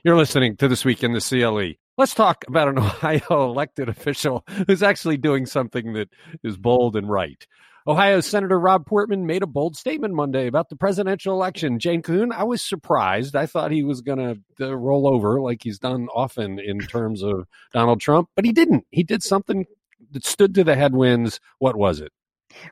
you're 0.05 0.15
listening 0.15 0.55
to 0.55 0.67
this 0.67 0.85
week 0.85 1.03
in 1.03 1.13
the 1.13 1.19
CLE. 1.19 1.73
Let's 1.97 2.13
talk 2.13 2.45
about 2.47 2.67
an 2.67 2.77
Ohio 2.77 3.49
elected 3.49 3.89
official 3.89 4.45
who's 4.67 4.83
actually 4.83 5.17
doing 5.17 5.47
something 5.47 5.93
that 5.93 6.09
is 6.43 6.57
bold 6.57 6.95
and 6.95 7.09
right. 7.09 7.45
Ohio 7.87 8.19
Senator 8.19 8.59
Rob 8.59 8.85
Portman 8.85 9.25
made 9.25 9.41
a 9.41 9.47
bold 9.47 9.75
statement 9.75 10.13
Monday 10.13 10.45
about 10.45 10.69
the 10.69 10.75
presidential 10.75 11.33
election. 11.33 11.79
Jane 11.79 12.03
Kuhn, 12.03 12.31
I 12.31 12.43
was 12.43 12.61
surprised. 12.61 13.35
I 13.35 13.47
thought 13.47 13.71
he 13.71 13.83
was 13.83 14.01
going 14.01 14.19
to 14.59 14.67
uh, 14.67 14.75
roll 14.75 15.07
over 15.07 15.41
like 15.41 15.63
he's 15.63 15.79
done 15.79 16.07
often 16.13 16.59
in 16.59 16.79
terms 16.79 17.23
of 17.23 17.47
Donald 17.73 17.99
Trump, 17.99 18.29
but 18.35 18.45
he 18.45 18.51
didn't. 18.51 18.85
He 18.91 19.01
did 19.01 19.23
something 19.23 19.65
that 20.11 20.23
stood 20.23 20.53
to 20.53 20.63
the 20.63 20.75
headwinds. 20.75 21.39
What 21.57 21.75
was 21.75 21.99
it? 21.99 22.11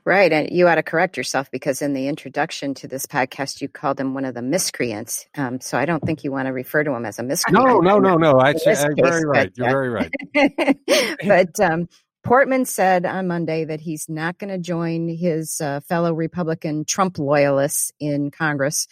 Right. 0.04 0.32
And 0.32 0.50
you 0.50 0.68
ought 0.68 0.76
to 0.76 0.82
correct 0.82 1.16
yourself 1.16 1.50
because 1.50 1.82
in 1.82 1.92
the 1.92 2.08
introduction 2.08 2.74
to 2.74 2.88
this 2.88 3.06
podcast, 3.06 3.60
you 3.60 3.68
called 3.68 3.98
him 3.98 4.14
one 4.14 4.24
of 4.24 4.34
the 4.34 4.42
miscreants. 4.42 5.26
Um, 5.36 5.60
so 5.60 5.78
I 5.78 5.84
don't 5.84 6.02
think 6.04 6.24
you 6.24 6.32
want 6.32 6.46
to 6.46 6.52
refer 6.52 6.84
to 6.84 6.92
him 6.92 7.04
as 7.04 7.18
a 7.18 7.22
miscreant. 7.22 7.66
No, 7.66 7.80
no, 7.80 7.98
no, 7.98 8.16
no. 8.16 8.38
I, 8.38 8.50
am 8.50 8.94
very 8.96 9.24
right. 9.24 9.52
but, 9.54 9.58
You're 9.58 9.66
uh, 9.66 9.70
very 9.70 9.88
right. 9.90 10.78
but 11.26 11.60
um, 11.60 11.88
Portman 12.24 12.64
said 12.64 13.04
on 13.04 13.26
Monday 13.26 13.64
that 13.64 13.80
he's 13.80 14.08
not 14.08 14.38
going 14.38 14.50
to 14.50 14.58
join 14.58 15.08
his 15.08 15.60
uh, 15.60 15.80
fellow 15.80 16.14
Republican 16.14 16.84
Trump 16.84 17.18
loyalists 17.18 17.92
in 18.00 18.30
Congress 18.30 18.86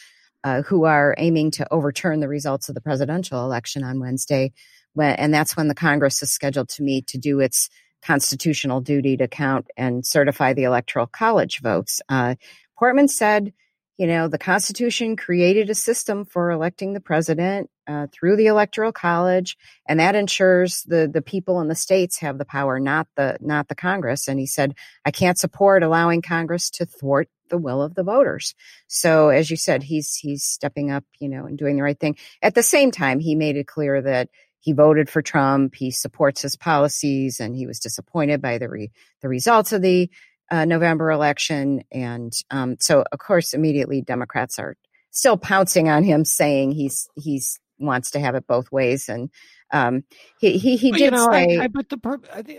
uh, 0.45 0.63
who 0.63 0.85
are 0.85 1.15
aiming 1.19 1.51
to 1.53 1.73
overturn 1.73 2.21
the 2.21 2.29
results 2.29 2.69
of 2.69 2.75
the 2.75 2.81
presidential 2.81 3.45
election 3.45 3.85
on 3.85 4.01
Wednesday. 4.01 4.53
When, 4.95 5.15
and 5.15 5.33
that's 5.33 5.57
when 5.57 5.69
the 5.69 5.75
Congress 5.75 6.23
is 6.23 6.33
scheduled 6.33 6.69
to 6.71 6.83
meet 6.83 7.07
to 7.09 7.19
do 7.19 7.41
its 7.41 7.71
constitutional 8.05 8.81
duty 8.81 9.17
to 9.17 9.29
count 9.29 9.67
and 9.77 10.05
certify 10.05 10.53
the 10.53 10.65
electoral 10.65 11.07
college 11.07 11.61
votes. 11.61 12.01
Uh, 12.09 12.35
Portman 12.79 13.09
said, 13.09 13.53
you 13.99 14.07
know, 14.07 14.27
the 14.27 14.39
Constitution 14.39 15.17
created 15.17 15.71
a 15.71 15.75
system 15.75 16.25
for 16.25 16.51
electing 16.51 16.93
the 16.93 17.01
president 17.01 17.71
uh, 17.87 18.07
through 18.13 18.37
the 18.37 18.47
electoral 18.47 18.91
college, 18.91 19.57
and 19.87 20.01
that 20.01 20.15
ensures 20.15 20.83
the 20.85 21.09
the 21.13 21.23
people 21.23 21.61
in 21.61 21.69
the 21.69 21.75
states 21.75 22.19
have 22.19 22.39
the 22.39 22.45
power, 22.45 22.81
not 22.81 23.07
the 23.17 23.37
not 23.41 23.69
the 23.69 23.75
Congress. 23.75 24.29
And 24.29 24.41
he 24.41 24.47
said, 24.47 24.75
I 25.05 25.11
can't 25.11 25.39
support 25.39 25.83
allowing 25.83 26.23
Congress 26.23 26.71
to 26.71 26.87
thwart 26.87 27.29
the 27.51 27.59
will 27.59 27.83
of 27.83 27.95
the 27.95 28.03
voters. 28.03 28.55
So, 28.89 29.29
as 29.29 29.51
you 29.51 29.57
said, 29.57 29.83
he's 29.83 30.17
he's 30.17 30.43
stepping 30.43 30.91
up, 30.91 31.05
you 31.21 31.29
know, 31.29 31.45
and 31.45 31.59
doing 31.59 31.77
the 31.77 31.83
right 31.83 31.99
thing. 31.99 32.17
At 32.41 32.55
the 32.55 32.63
same 32.63 32.91
time, 32.91 33.21
he 33.21 33.35
made 33.35 33.57
it 33.57 33.67
clear 33.67 34.01
that 34.03 34.31
he 34.63 34.73
voted 34.73 35.11
for 35.11 35.23
Trump, 35.23 35.75
he 35.75 35.91
supports 35.91 36.41
his 36.41 36.57
policies, 36.57 37.41
and 37.41 37.57
he 37.57 37.67
was 37.67 37.81
disappointed 37.81 38.41
by 38.41 38.59
the 38.59 38.69
re, 38.69 38.91
the 39.21 39.29
results 39.29 39.73
of 39.73 39.83
the 39.83 40.09
uh, 40.53 40.65
November 40.65 41.11
election. 41.11 41.83
And 41.91 42.33
um, 42.51 42.77
so, 42.79 43.05
of 43.11 43.19
course, 43.19 43.55
immediately 43.55 44.03
Democrats 44.03 44.61
are 44.61 44.77
still 45.11 45.37
pouncing 45.37 45.89
on 45.89 46.05
him, 46.05 46.25
saying 46.25 46.71
he's 46.71 47.09
he's 47.17 47.59
wants 47.79 48.13
to 48.13 48.21
have 48.21 48.37
it 48.37 48.47
both 48.47 48.71
ways. 48.71 49.09
And 49.09 49.31
um, 49.73 50.05
he 50.39 50.59
he, 50.59 50.77
he 50.77 50.93
did 50.93 51.13
know, 51.13 51.29
say, 51.33 51.59
I, 51.59 51.65
I, 51.65 51.69
but 51.69 51.89
the 51.89 51.97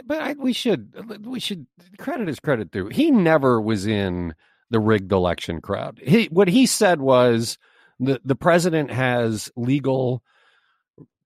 but 0.05 0.21
I, 0.21 0.33
we 0.33 0.51
should 0.51 0.93
we 1.25 1.39
should 1.39 1.65
credit 1.97 2.27
his 2.27 2.41
credit 2.41 2.69
due. 2.69 2.89
He 2.89 3.11
never 3.11 3.61
was 3.61 3.87
in 3.87 4.33
the 4.71 4.81
rigged 4.81 5.13
election 5.13 5.61
crowd. 5.61 6.01
He 6.03 6.25
what 6.25 6.49
he 6.49 6.65
said 6.65 6.99
was 6.99 7.57
the 7.97 8.19
the 8.25 8.35
president 8.35 8.91
has 8.91 9.49
legal 9.55 10.21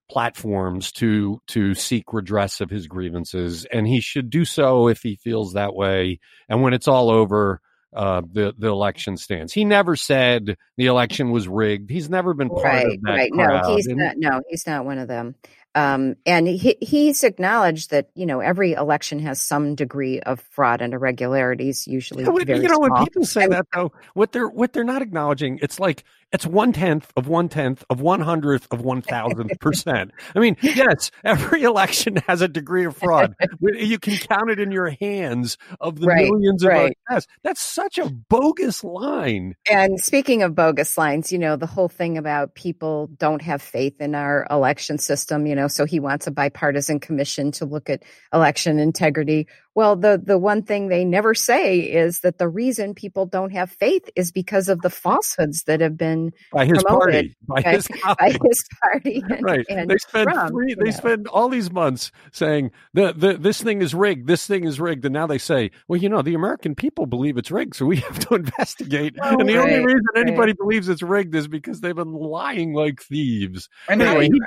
platforms 0.09 0.91
to 0.93 1.41
to 1.47 1.73
seek 1.75 2.13
redress 2.13 2.61
of 2.61 2.69
his 2.69 2.87
grievances, 2.87 3.65
and 3.65 3.87
he 3.87 3.99
should 3.99 4.29
do 4.29 4.45
so 4.45 4.87
if 4.87 5.01
he 5.01 5.15
feels 5.15 5.53
that 5.53 5.73
way. 5.73 6.19
And 6.49 6.61
when 6.61 6.73
it's 6.73 6.87
all 6.87 7.09
over, 7.09 7.61
uh, 7.95 8.21
the 8.31 8.53
the 8.57 8.67
election 8.67 9.17
stands. 9.17 9.53
He 9.53 9.65
never 9.65 9.95
said 9.95 10.57
the 10.77 10.85
election 10.87 11.31
was 11.31 11.47
rigged. 11.47 11.89
He's 11.89 12.09
never 12.09 12.33
been 12.33 12.49
part 12.49 12.63
right, 12.63 12.85
of 12.85 13.01
that 13.03 13.11
right. 13.11 13.31
crowd. 13.31 13.63
No, 13.63 13.75
he's 13.75 13.87
And- 13.87 13.97
not. 13.97 14.15
No, 14.17 14.41
he's 14.49 14.67
not 14.67 14.85
one 14.85 14.97
of 14.97 15.07
them. 15.07 15.35
Um, 15.75 16.15
and 16.25 16.47
he, 16.47 16.75
he's 16.81 17.23
acknowledged 17.23 17.91
that 17.91 18.09
you 18.15 18.25
know 18.25 18.39
every 18.39 18.73
election 18.73 19.19
has 19.19 19.39
some 19.41 19.75
degree 19.75 20.19
of 20.21 20.39
fraud 20.49 20.81
and 20.81 20.93
irregularities, 20.93 21.87
usually 21.87 22.23
Yeah, 22.23 22.29
when- 22.31 22.47
you 22.47 22.67
know, 22.67 22.79
when 22.79 22.93
people 23.03 23.25
say 23.25 23.47
that 23.47 23.67
though, 23.73 23.91
what 24.13 24.31
they're 24.31 24.47
what 24.49 24.73
they're 24.73 24.83
not 24.83 25.01
acknowledging, 25.01 25.59
it's 25.61 25.79
like 25.79 26.03
it's 26.33 26.45
one 26.45 26.73
tenth 26.73 27.09
of 27.15 27.27
one 27.29 27.47
tenth 27.47 27.85
of 27.89 28.01
one 28.01 28.19
hundredth 28.21 28.67
of 28.71 28.81
one 28.81 29.01
thousandth 29.01 29.57
percent. 29.61 30.11
I 30.35 30.39
mean, 30.39 30.57
yes, 30.61 31.09
every 31.23 31.63
election 31.63 32.17
has 32.27 32.41
a 32.41 32.47
degree 32.49 32.83
of 32.85 32.97
fraud. 32.97 33.33
you 33.61 33.97
can 33.99 34.17
count 34.17 34.49
it 34.49 34.59
in 34.59 34.71
your 34.71 34.89
hands 34.89 35.57
of 35.79 35.99
the 35.99 36.07
Right, 36.07 36.29
millions 36.29 36.63
of 36.63 36.69
right. 36.69 36.97
votes. 37.09 37.27
That's 37.43 37.61
such 37.61 37.97
a 37.97 38.09
bogus 38.09 38.83
line. 38.83 39.55
And 39.71 39.99
speaking 40.01 40.43
of 40.43 40.53
bogus 40.55 40.97
lines, 40.97 41.31
you 41.31 41.39
know, 41.39 41.55
the 41.55 41.65
whole 41.65 41.87
thing 41.87 42.17
about 42.17 42.55
people 42.55 43.07
don't 43.17 43.41
have 43.41 43.61
faith 43.61 44.01
in 44.01 44.13
our 44.15 44.45
election 44.51 44.97
system, 44.97 45.45
you 45.47 45.55
know, 45.55 45.56
so 45.65 45.85
he 45.85 45.99
wants 45.99 46.27
a 46.27 46.31
bipartisan 46.31 46.99
commission 46.99 47.51
to 47.53 47.65
look 47.65 47.89
at 47.89 48.03
election 48.31 48.77
integrity. 48.77 49.47
Well, 49.73 49.95
the, 49.95 50.21
the 50.23 50.37
one 50.39 50.63
thing 50.63 50.87
they 50.87 51.05
never 51.05 51.33
say 51.35 51.79
is 51.79 52.19
that 52.21 52.37
the 52.39 52.47
reason 52.49 52.93
people 52.95 53.25
don't 53.27 53.51
have 53.51 53.71
faith 53.71 54.09
is 54.15 54.31
because 54.31 54.69
of 54.69 54.81
the 54.81 54.89
falsehoods 54.89 55.63
that 55.63 55.81
have 55.81 55.95
been 55.95 56.31
By 56.51 56.65
his 56.65 56.83
Promoted 56.83 57.13
party, 57.13 57.35
by 57.47 57.61
by- 57.63 57.71
his 57.71 57.87
by 58.19 58.37
his 58.43 58.65
party. 58.83 59.23
And, 59.29 59.43
right. 59.43 59.65
and 59.69 59.89
they 59.89 59.97
spend 59.97 60.29
Trump, 60.29 60.51
three. 60.51 60.73
They 60.75 60.85
know. 60.85 60.91
spend 60.91 61.27
all 61.27 61.47
these 61.49 61.71
months 61.71 62.11
saying 62.31 62.71
the, 62.93 63.13
the 63.15 63.33
this 63.37 63.61
thing 63.61 63.81
is 63.81 63.93
rigged. 63.93 64.27
This 64.27 64.45
thing 64.47 64.63
is 64.65 64.79
rigged, 64.79 65.05
and 65.05 65.13
now 65.13 65.27
they 65.27 65.37
say, 65.37 65.71
well, 65.87 65.99
you 66.01 66.09
know, 66.09 66.21
the 66.21 66.33
American 66.33 66.73
people 66.75 67.05
believe 67.05 67.37
it's 67.37 67.51
rigged, 67.51 67.75
so 67.75 67.85
we 67.85 67.97
have 68.07 68.19
to 68.27 68.35
investigate. 68.35 69.15
Oh, 69.21 69.37
and 69.39 69.47
the 69.47 69.57
only 69.57 69.75
right, 69.75 69.85
reason 69.85 70.01
anybody 70.15 70.53
believes 70.53 70.89
it's 70.89 71.01
rigged 71.03 71.35
is 71.35 71.47
because 71.47 71.81
they've 71.81 71.95
been 71.95 72.13
lying 72.13 72.73
like 72.73 73.01
thieves. 73.01 73.69
And 73.89 74.01
Anyway, 74.01 74.25
how, 74.27 74.31
he- 74.33 74.41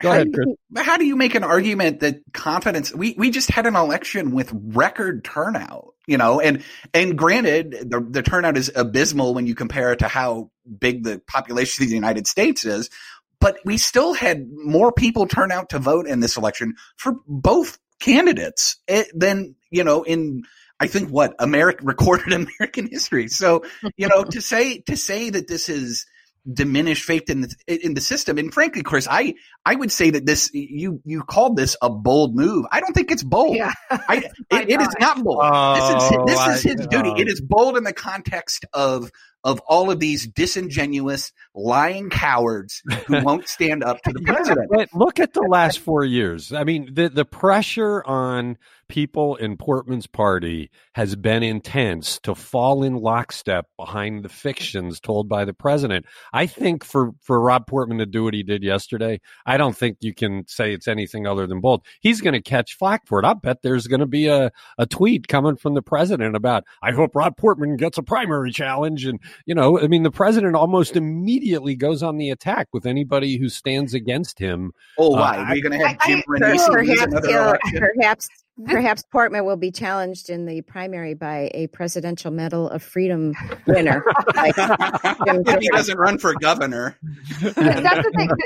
Go 0.00 0.08
how 0.08 0.14
ahead, 0.16 0.32
do 0.32 0.40
you- 0.46 0.82
how 0.82 0.96
do 0.96 1.04
you 1.04 1.16
make 1.16 1.34
an 1.34 1.44
argument 1.44 2.00
that 2.00 2.20
confidence? 2.32 2.94
We 2.94 3.14
we 3.18 3.30
just 3.30 3.50
had 3.50 3.66
an 3.66 3.76
election 3.76 4.30
with 4.30 4.50
record 4.52 5.24
turnout, 5.24 5.94
you 6.06 6.16
know, 6.16 6.40
and 6.40 6.62
and 6.94 7.18
granted, 7.18 7.90
the 7.90 8.00
the 8.00 8.22
turnout 8.22 8.56
is 8.56 8.70
abysmal 8.74 9.34
when 9.34 9.46
you 9.46 9.54
compare 9.54 9.92
it 9.92 9.98
to 10.00 10.08
how 10.08 10.50
big 10.78 11.04
the 11.04 11.20
population 11.26 11.84
of 11.84 11.88
the 11.90 11.94
United 11.94 12.26
States 12.26 12.64
is. 12.64 12.88
But 13.40 13.58
we 13.64 13.78
still 13.78 14.12
had 14.14 14.48
more 14.52 14.92
people 14.92 15.26
turn 15.26 15.50
out 15.50 15.70
to 15.70 15.78
vote 15.78 16.06
in 16.06 16.20
this 16.20 16.36
election 16.36 16.74
for 16.96 17.16
both 17.26 17.78
candidates 17.98 18.76
eh, 18.88 19.04
than 19.14 19.54
you 19.70 19.84
know 19.84 20.02
in 20.02 20.44
I 20.78 20.86
think 20.86 21.10
what 21.10 21.34
American 21.38 21.86
recorded 21.86 22.32
American 22.60 22.88
history. 22.90 23.28
So 23.28 23.64
you 23.96 24.08
know 24.08 24.24
to 24.24 24.40
say 24.40 24.78
to 24.86 24.96
say 24.96 25.28
that 25.30 25.46
this 25.46 25.68
is 25.68 26.06
diminished 26.50 27.04
faith 27.04 27.28
in 27.30 27.42
the 27.42 27.54
in 27.66 27.94
the 27.94 28.00
system, 28.00 28.38
and 28.38 28.52
frankly, 28.52 28.82
Chris, 28.82 29.06
I 29.10 29.34
I 29.64 29.74
would 29.74 29.92
say 29.92 30.10
that 30.10 30.26
this 30.26 30.50
you 30.52 31.00
you 31.04 31.22
called 31.22 31.56
this 31.56 31.76
a 31.82 31.90
bold 31.90 32.34
move. 32.34 32.66
I 32.70 32.80
don't 32.80 32.92
think 32.92 33.10
it's 33.10 33.22
bold. 33.22 33.56
Yeah. 33.56 33.72
I, 33.90 34.16
it, 34.50 34.70
it 34.70 34.80
is 34.80 34.94
not 34.98 35.22
bold. 35.22 35.40
this 35.42 35.84
is 35.84 36.18
Oh, 36.18 36.24
this 36.26 36.56
is 36.56 36.62
his 36.62 36.86
duty. 36.86 37.10
oh. 37.10 37.20
It 37.20 37.28
is 37.28 37.40
bold 37.40 37.76
in 37.76 37.84
the 37.84 37.92
context 37.92 38.64
of 38.72 39.10
of 39.44 39.60
all 39.66 39.90
of 39.90 40.00
these 40.00 40.26
disingenuous, 40.26 41.32
lying 41.54 42.10
cowards 42.10 42.82
who 43.06 43.20
won't 43.24 43.48
stand 43.48 43.82
up 43.82 44.02
to 44.02 44.12
the 44.12 44.20
Yeah, 44.26 44.34
president. 44.34 44.70
but 44.70 44.88
look 44.94 45.18
at 45.20 45.32
the 45.32 45.42
last 45.42 45.78
four 45.78 46.04
years. 46.04 46.52
I 46.52 46.64
mean, 46.64 46.90
the 46.94 47.08
the 47.08 47.24
pressure 47.24 48.04
on 48.04 48.58
people 48.88 49.36
in 49.36 49.56
Portman's 49.56 50.08
party 50.08 50.68
has 50.96 51.14
been 51.14 51.44
intense 51.44 52.18
to 52.18 52.34
fall 52.34 52.82
in 52.82 52.94
lockstep 52.96 53.66
behind 53.76 54.24
the 54.24 54.28
fictions 54.28 54.98
told 54.98 55.28
by 55.28 55.44
the 55.44 55.54
president. 55.54 56.04
I 56.32 56.46
think 56.46 56.84
for 56.84 57.12
for 57.20 57.40
Rob 57.40 57.66
Portman 57.68 57.98
to 57.98 58.06
do 58.06 58.24
what 58.24 58.34
he 58.34 58.42
did 58.42 58.62
yesterday, 58.64 59.20
I 59.46 59.56
don't 59.56 59.76
think 59.76 59.98
you 60.00 60.12
can 60.12 60.44
say 60.48 60.72
it's 60.74 60.88
anything 60.88 61.26
other 61.26 61.46
than 61.46 61.60
bold. 61.60 61.84
He's 62.00 62.20
going 62.20 62.34
to 62.34 62.42
catch 62.42 62.76
flack 62.76 63.06
for 63.06 63.20
it. 63.20 63.24
I 63.24 63.34
bet 63.34 63.62
there's 63.62 63.86
going 63.86 64.00
to 64.00 64.06
be 64.06 64.26
a 64.26 64.50
a 64.78 64.86
tweet 64.86 65.28
coming 65.28 65.56
from 65.56 65.74
the 65.74 65.82
president 65.82 66.34
about, 66.36 66.64
I 66.82 66.92
hope 66.92 67.14
Rob 67.14 67.36
Portman 67.36 67.76
gets 67.76 67.96
a 67.98 68.02
primary 68.02 68.50
challenge, 68.50 69.04
and 69.06 69.20
you 69.46 69.54
know, 69.54 69.78
I 69.80 69.86
mean, 69.86 70.02
the 70.02 70.10
president 70.10 70.54
almost 70.56 70.96
immediately 70.96 71.74
goes 71.76 72.02
on 72.02 72.16
the 72.18 72.30
attack 72.30 72.68
with 72.72 72.86
anybody 72.86 73.36
who 73.38 73.48
stands 73.48 73.94
against 73.94 74.38
him. 74.38 74.72
Oh, 74.98 75.14
Uh, 75.14 75.20
why? 75.20 75.36
I- 75.36 75.42
Are 75.50 75.56
you 75.56 75.62
going 75.62 75.78
to 75.78 75.86
have 75.86 75.96
I- 76.00 76.06
Jim 76.06 76.18
I- 76.18 76.30
Renacci 76.32 76.70
perhaps, 76.72 77.02
another 77.02 77.58
perhaps 77.78 78.28
perhaps 78.66 79.02
Portman 79.10 79.46
will 79.46 79.56
be 79.56 79.70
challenged 79.70 80.28
in 80.28 80.44
the 80.44 80.60
primary 80.62 81.14
by 81.14 81.50
a 81.54 81.66
Presidential 81.68 82.30
Medal 82.30 82.68
of 82.68 82.82
Freedom 82.82 83.32
winner. 83.66 84.04
like 84.34 84.54
if 84.58 85.60
he 85.60 85.68
doesn't 85.70 85.96
run 85.96 86.18
for 86.18 86.34
governor. 86.34 86.98
That's 87.40 87.54
the 87.54 88.12
thing. 88.16 88.30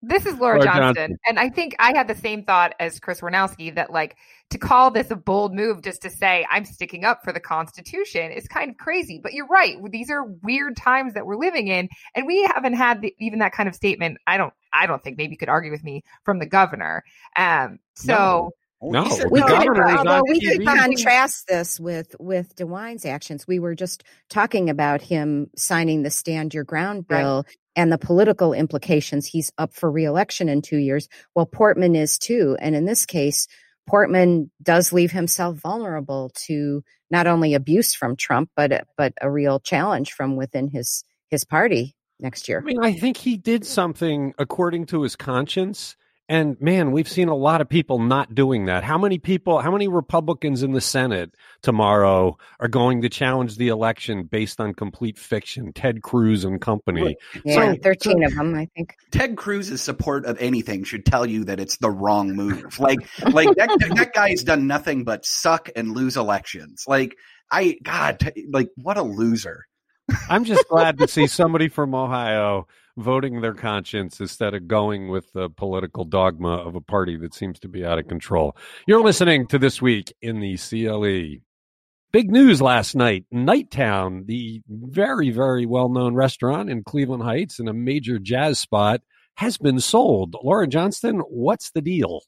Th- 0.00 0.12
This 0.12 0.26
is 0.26 0.38
Laura 0.38 0.58
Laura 0.58 0.62
Johnston, 0.62 0.94
Johnston. 0.94 1.18
and 1.28 1.38
I 1.38 1.48
think 1.48 1.74
I 1.78 1.96
had 1.96 2.08
the 2.08 2.14
same 2.14 2.44
thought 2.44 2.74
as 2.78 3.00
Chris 3.00 3.20
Warnowski 3.20 3.74
that 3.74 3.90
like 3.92 4.16
to 4.50 4.58
call 4.58 4.90
this 4.90 5.10
a 5.10 5.16
bold 5.16 5.54
move 5.54 5.82
just 5.82 6.02
to 6.02 6.10
say 6.10 6.46
I'm 6.50 6.64
sticking 6.64 7.04
up 7.04 7.22
for 7.24 7.32
the 7.32 7.40
Constitution 7.40 8.30
is 8.32 8.46
kind 8.48 8.70
of 8.70 8.76
crazy. 8.76 9.20
But 9.22 9.32
you're 9.34 9.46
right; 9.46 9.76
these 9.90 10.10
are 10.10 10.24
weird 10.24 10.76
times 10.76 11.14
that 11.14 11.26
we're 11.26 11.36
living 11.36 11.68
in, 11.68 11.88
and 12.14 12.26
we 12.26 12.42
haven't 12.54 12.74
had 12.74 13.02
the, 13.02 13.14
even 13.18 13.40
that 13.40 13.52
kind 13.52 13.68
of 13.68 13.74
statement. 13.74 14.18
I 14.26 14.36
don't, 14.36 14.52
I 14.72 14.86
don't 14.86 15.02
think 15.02 15.18
maybe 15.18 15.32
you 15.32 15.38
could 15.38 15.48
argue 15.48 15.70
with 15.70 15.84
me 15.84 16.04
from 16.24 16.38
the 16.38 16.46
governor. 16.46 17.02
Um, 17.36 17.78
so 17.94 18.12
No, 18.14 18.50
He 18.80 19.10
said 19.10 19.30
we 19.30 19.40
the 19.40 19.46
could, 19.46 19.66
governor 19.66 19.88
is 19.88 19.96
although 19.96 20.22
we 20.28 20.40
could 20.40 20.64
contrast 20.64 21.48
this 21.48 21.80
with 21.80 22.14
with 22.20 22.54
DeWine's 22.54 23.04
actions. 23.04 23.46
We 23.46 23.58
were 23.58 23.74
just 23.74 24.04
talking 24.30 24.70
about 24.70 25.02
him 25.02 25.50
signing 25.56 26.02
the 26.02 26.10
Stand 26.10 26.54
Your 26.54 26.62
Ground 26.64 27.04
Right. 27.08 27.18
bill 27.18 27.44
and 27.74 27.90
the 27.90 27.98
political 27.98 28.52
implications. 28.52 29.26
He's 29.26 29.50
up 29.58 29.74
for 29.74 29.90
reelection 29.90 30.48
in 30.48 30.62
two 30.62 30.76
years. 30.76 31.08
Well, 31.34 31.46
Portman 31.46 31.96
is 31.96 32.18
too, 32.18 32.56
and 32.60 32.76
in 32.76 32.84
this 32.84 33.04
case, 33.04 33.48
Portman 33.88 34.50
does 34.62 34.92
leave 34.92 35.10
himself 35.10 35.56
vulnerable 35.56 36.30
to 36.46 36.84
not 37.10 37.26
only 37.26 37.54
abuse 37.54 37.94
from 37.94 38.14
Trump, 38.14 38.50
but 38.54 38.86
but 38.96 39.12
a 39.20 39.28
real 39.28 39.58
challenge 39.58 40.12
from 40.12 40.36
within 40.36 40.68
his 40.68 41.02
his 41.30 41.44
party 41.44 41.96
next 42.20 42.48
year. 42.48 42.60
I 42.60 42.62
mean, 42.62 42.78
I 42.82 42.92
think 42.92 43.16
he 43.16 43.36
did 43.36 43.64
something 43.64 44.34
according 44.38 44.86
to 44.86 45.02
his 45.02 45.16
conscience. 45.16 45.96
And 46.30 46.60
man, 46.60 46.92
we've 46.92 47.08
seen 47.08 47.28
a 47.28 47.34
lot 47.34 47.62
of 47.62 47.68
people 47.70 47.98
not 47.98 48.34
doing 48.34 48.66
that. 48.66 48.84
How 48.84 48.98
many 48.98 49.18
people, 49.18 49.60
how 49.60 49.70
many 49.70 49.88
Republicans 49.88 50.62
in 50.62 50.72
the 50.72 50.80
Senate 50.80 51.34
tomorrow 51.62 52.36
are 52.60 52.68
going 52.68 53.00
to 53.02 53.08
challenge 53.08 53.56
the 53.56 53.68
election 53.68 54.24
based 54.24 54.60
on 54.60 54.74
complete 54.74 55.18
fiction? 55.18 55.72
Ted 55.72 56.02
Cruz 56.02 56.44
and 56.44 56.60
company. 56.60 57.16
Yeah, 57.44 57.72
So- 57.72 57.78
thirteen 57.82 58.22
of 58.24 58.34
them, 58.34 58.54
I 58.54 58.68
think. 58.76 58.94
Ted 59.10 59.36
Cruz's 59.36 59.80
support 59.80 60.26
of 60.26 60.38
anything 60.38 60.84
should 60.84 61.06
tell 61.06 61.24
you 61.24 61.44
that 61.44 61.60
it's 61.60 61.78
the 61.78 61.90
wrong 61.90 62.34
move. 62.34 62.78
Like, 62.78 62.98
like 63.32 63.48
that, 63.56 63.70
that 63.96 64.12
guy 64.12 64.30
has 64.30 64.44
done 64.44 64.66
nothing 64.66 65.04
but 65.04 65.24
suck 65.24 65.70
and 65.74 65.92
lose 65.92 66.16
elections. 66.16 66.84
Like, 66.86 67.16
I, 67.50 67.78
God, 67.82 68.32
like, 68.50 68.68
what 68.76 68.98
a 68.98 69.02
loser. 69.02 69.64
I'm 70.28 70.44
just 70.44 70.68
glad 70.68 70.98
to 70.98 71.08
see 71.08 71.26
somebody 71.26 71.68
from 71.68 71.94
Ohio 71.94 72.66
voting 72.98 73.40
their 73.40 73.54
conscience 73.54 74.20
instead 74.20 74.54
of 74.54 74.68
going 74.68 75.08
with 75.08 75.32
the 75.32 75.48
political 75.50 76.04
dogma 76.04 76.56
of 76.56 76.74
a 76.74 76.80
party 76.80 77.16
that 77.16 77.34
seems 77.34 77.58
to 77.60 77.68
be 77.68 77.84
out 77.84 77.98
of 77.98 78.08
control. 78.08 78.56
You're 78.86 79.02
listening 79.02 79.46
to 79.48 79.58
This 79.58 79.80
Week 79.80 80.12
in 80.20 80.40
the 80.40 80.56
CLE. 80.56 81.42
Big 82.10 82.30
news 82.30 82.60
last 82.60 82.94
night. 82.94 83.26
Nighttown, 83.32 84.26
the 84.26 84.62
very, 84.68 85.30
very 85.30 85.66
well 85.66 85.88
known 85.88 86.14
restaurant 86.14 86.70
in 86.70 86.82
Cleveland 86.82 87.22
Heights 87.22 87.58
and 87.58 87.68
a 87.68 87.74
major 87.74 88.18
jazz 88.18 88.58
spot, 88.58 89.02
has 89.36 89.58
been 89.58 89.78
sold. 89.78 90.34
Laura 90.42 90.66
Johnston, 90.66 91.20
what's 91.20 91.70
the 91.70 91.82
deal? 91.82 92.22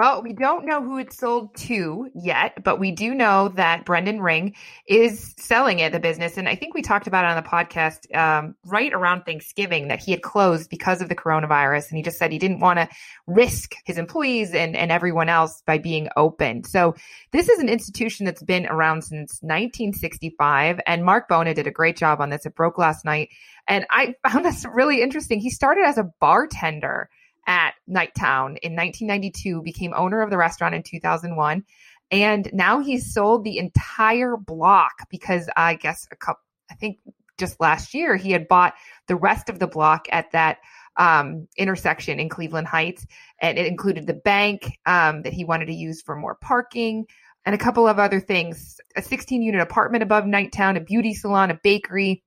Well, 0.00 0.22
we 0.22 0.32
don't 0.32 0.64
know 0.64 0.82
who 0.82 0.96
it's 0.96 1.18
sold 1.18 1.54
to 1.56 2.08
yet, 2.14 2.64
but 2.64 2.80
we 2.80 2.90
do 2.90 3.14
know 3.14 3.48
that 3.56 3.84
Brendan 3.84 4.22
Ring 4.22 4.54
is 4.86 5.34
selling 5.36 5.80
it, 5.80 5.92
the 5.92 6.00
business. 6.00 6.38
And 6.38 6.48
I 6.48 6.54
think 6.54 6.72
we 6.72 6.80
talked 6.80 7.06
about 7.06 7.26
it 7.26 7.28
on 7.28 7.36
the 7.36 7.46
podcast 7.46 8.16
um, 8.16 8.54
right 8.64 8.94
around 8.94 9.24
Thanksgiving 9.24 9.88
that 9.88 10.00
he 10.00 10.12
had 10.12 10.22
closed 10.22 10.70
because 10.70 11.02
of 11.02 11.10
the 11.10 11.14
coronavirus. 11.14 11.90
And 11.90 11.98
he 11.98 12.02
just 12.02 12.16
said 12.16 12.32
he 12.32 12.38
didn't 12.38 12.60
want 12.60 12.78
to 12.78 12.88
risk 13.26 13.74
his 13.84 13.98
employees 13.98 14.54
and, 14.54 14.74
and 14.74 14.90
everyone 14.90 15.28
else 15.28 15.62
by 15.66 15.76
being 15.76 16.08
open. 16.16 16.64
So 16.64 16.94
this 17.32 17.50
is 17.50 17.58
an 17.58 17.68
institution 17.68 18.24
that's 18.24 18.42
been 18.42 18.64
around 18.64 19.02
since 19.02 19.42
1965. 19.42 20.80
And 20.86 21.04
Marc 21.04 21.28
Bona 21.28 21.52
did 21.52 21.66
a 21.66 21.70
great 21.70 21.98
job 21.98 22.22
on 22.22 22.30
this. 22.30 22.46
It 22.46 22.54
broke 22.54 22.78
last 22.78 23.04
night. 23.04 23.28
And 23.68 23.84
I 23.90 24.14
found 24.26 24.46
this 24.46 24.64
really 24.64 25.02
interesting. 25.02 25.40
He 25.40 25.50
started 25.50 25.84
as 25.84 25.98
a 25.98 26.10
bartender 26.20 27.10
at 27.50 27.74
Nighttown 27.88 28.56
in 28.62 28.76
1992, 28.76 29.60
became 29.62 29.92
owner 29.92 30.22
of 30.22 30.30
the 30.30 30.36
restaurant 30.36 30.72
in 30.72 30.84
2001, 30.84 31.64
and 32.12 32.48
now 32.52 32.78
he's 32.78 33.12
sold 33.12 33.42
the 33.42 33.58
entire 33.58 34.36
block 34.36 35.08
because 35.10 35.50
I 35.56 35.74
guess 35.74 36.06
a 36.12 36.16
couple, 36.16 36.42
I 36.70 36.76
think 36.76 36.98
just 37.38 37.60
last 37.60 37.92
year 37.92 38.14
he 38.14 38.30
had 38.30 38.46
bought 38.46 38.74
the 39.08 39.16
rest 39.16 39.48
of 39.48 39.58
the 39.58 39.66
block 39.66 40.06
at 40.12 40.30
that 40.30 40.58
um, 40.96 41.48
intersection 41.56 42.20
in 42.20 42.28
Cleveland 42.28 42.68
Heights, 42.68 43.04
and 43.40 43.58
it 43.58 43.66
included 43.66 44.06
the 44.06 44.14
bank 44.14 44.78
um, 44.86 45.22
that 45.22 45.32
he 45.32 45.44
wanted 45.44 45.66
to 45.66 45.74
use 45.74 46.02
for 46.02 46.14
more 46.14 46.36
parking. 46.36 47.06
And 47.44 47.54
a 47.54 47.58
couple 47.58 47.88
of 47.88 47.98
other 47.98 48.20
things 48.20 48.78
a 48.94 49.02
16 49.02 49.42
unit 49.42 49.60
apartment 49.60 50.04
above 50.04 50.22
Nighttown, 50.24 50.76
a 50.76 50.80
beauty 50.80 51.14
salon, 51.14 51.50
a 51.50 51.58
bakery, 51.64 52.22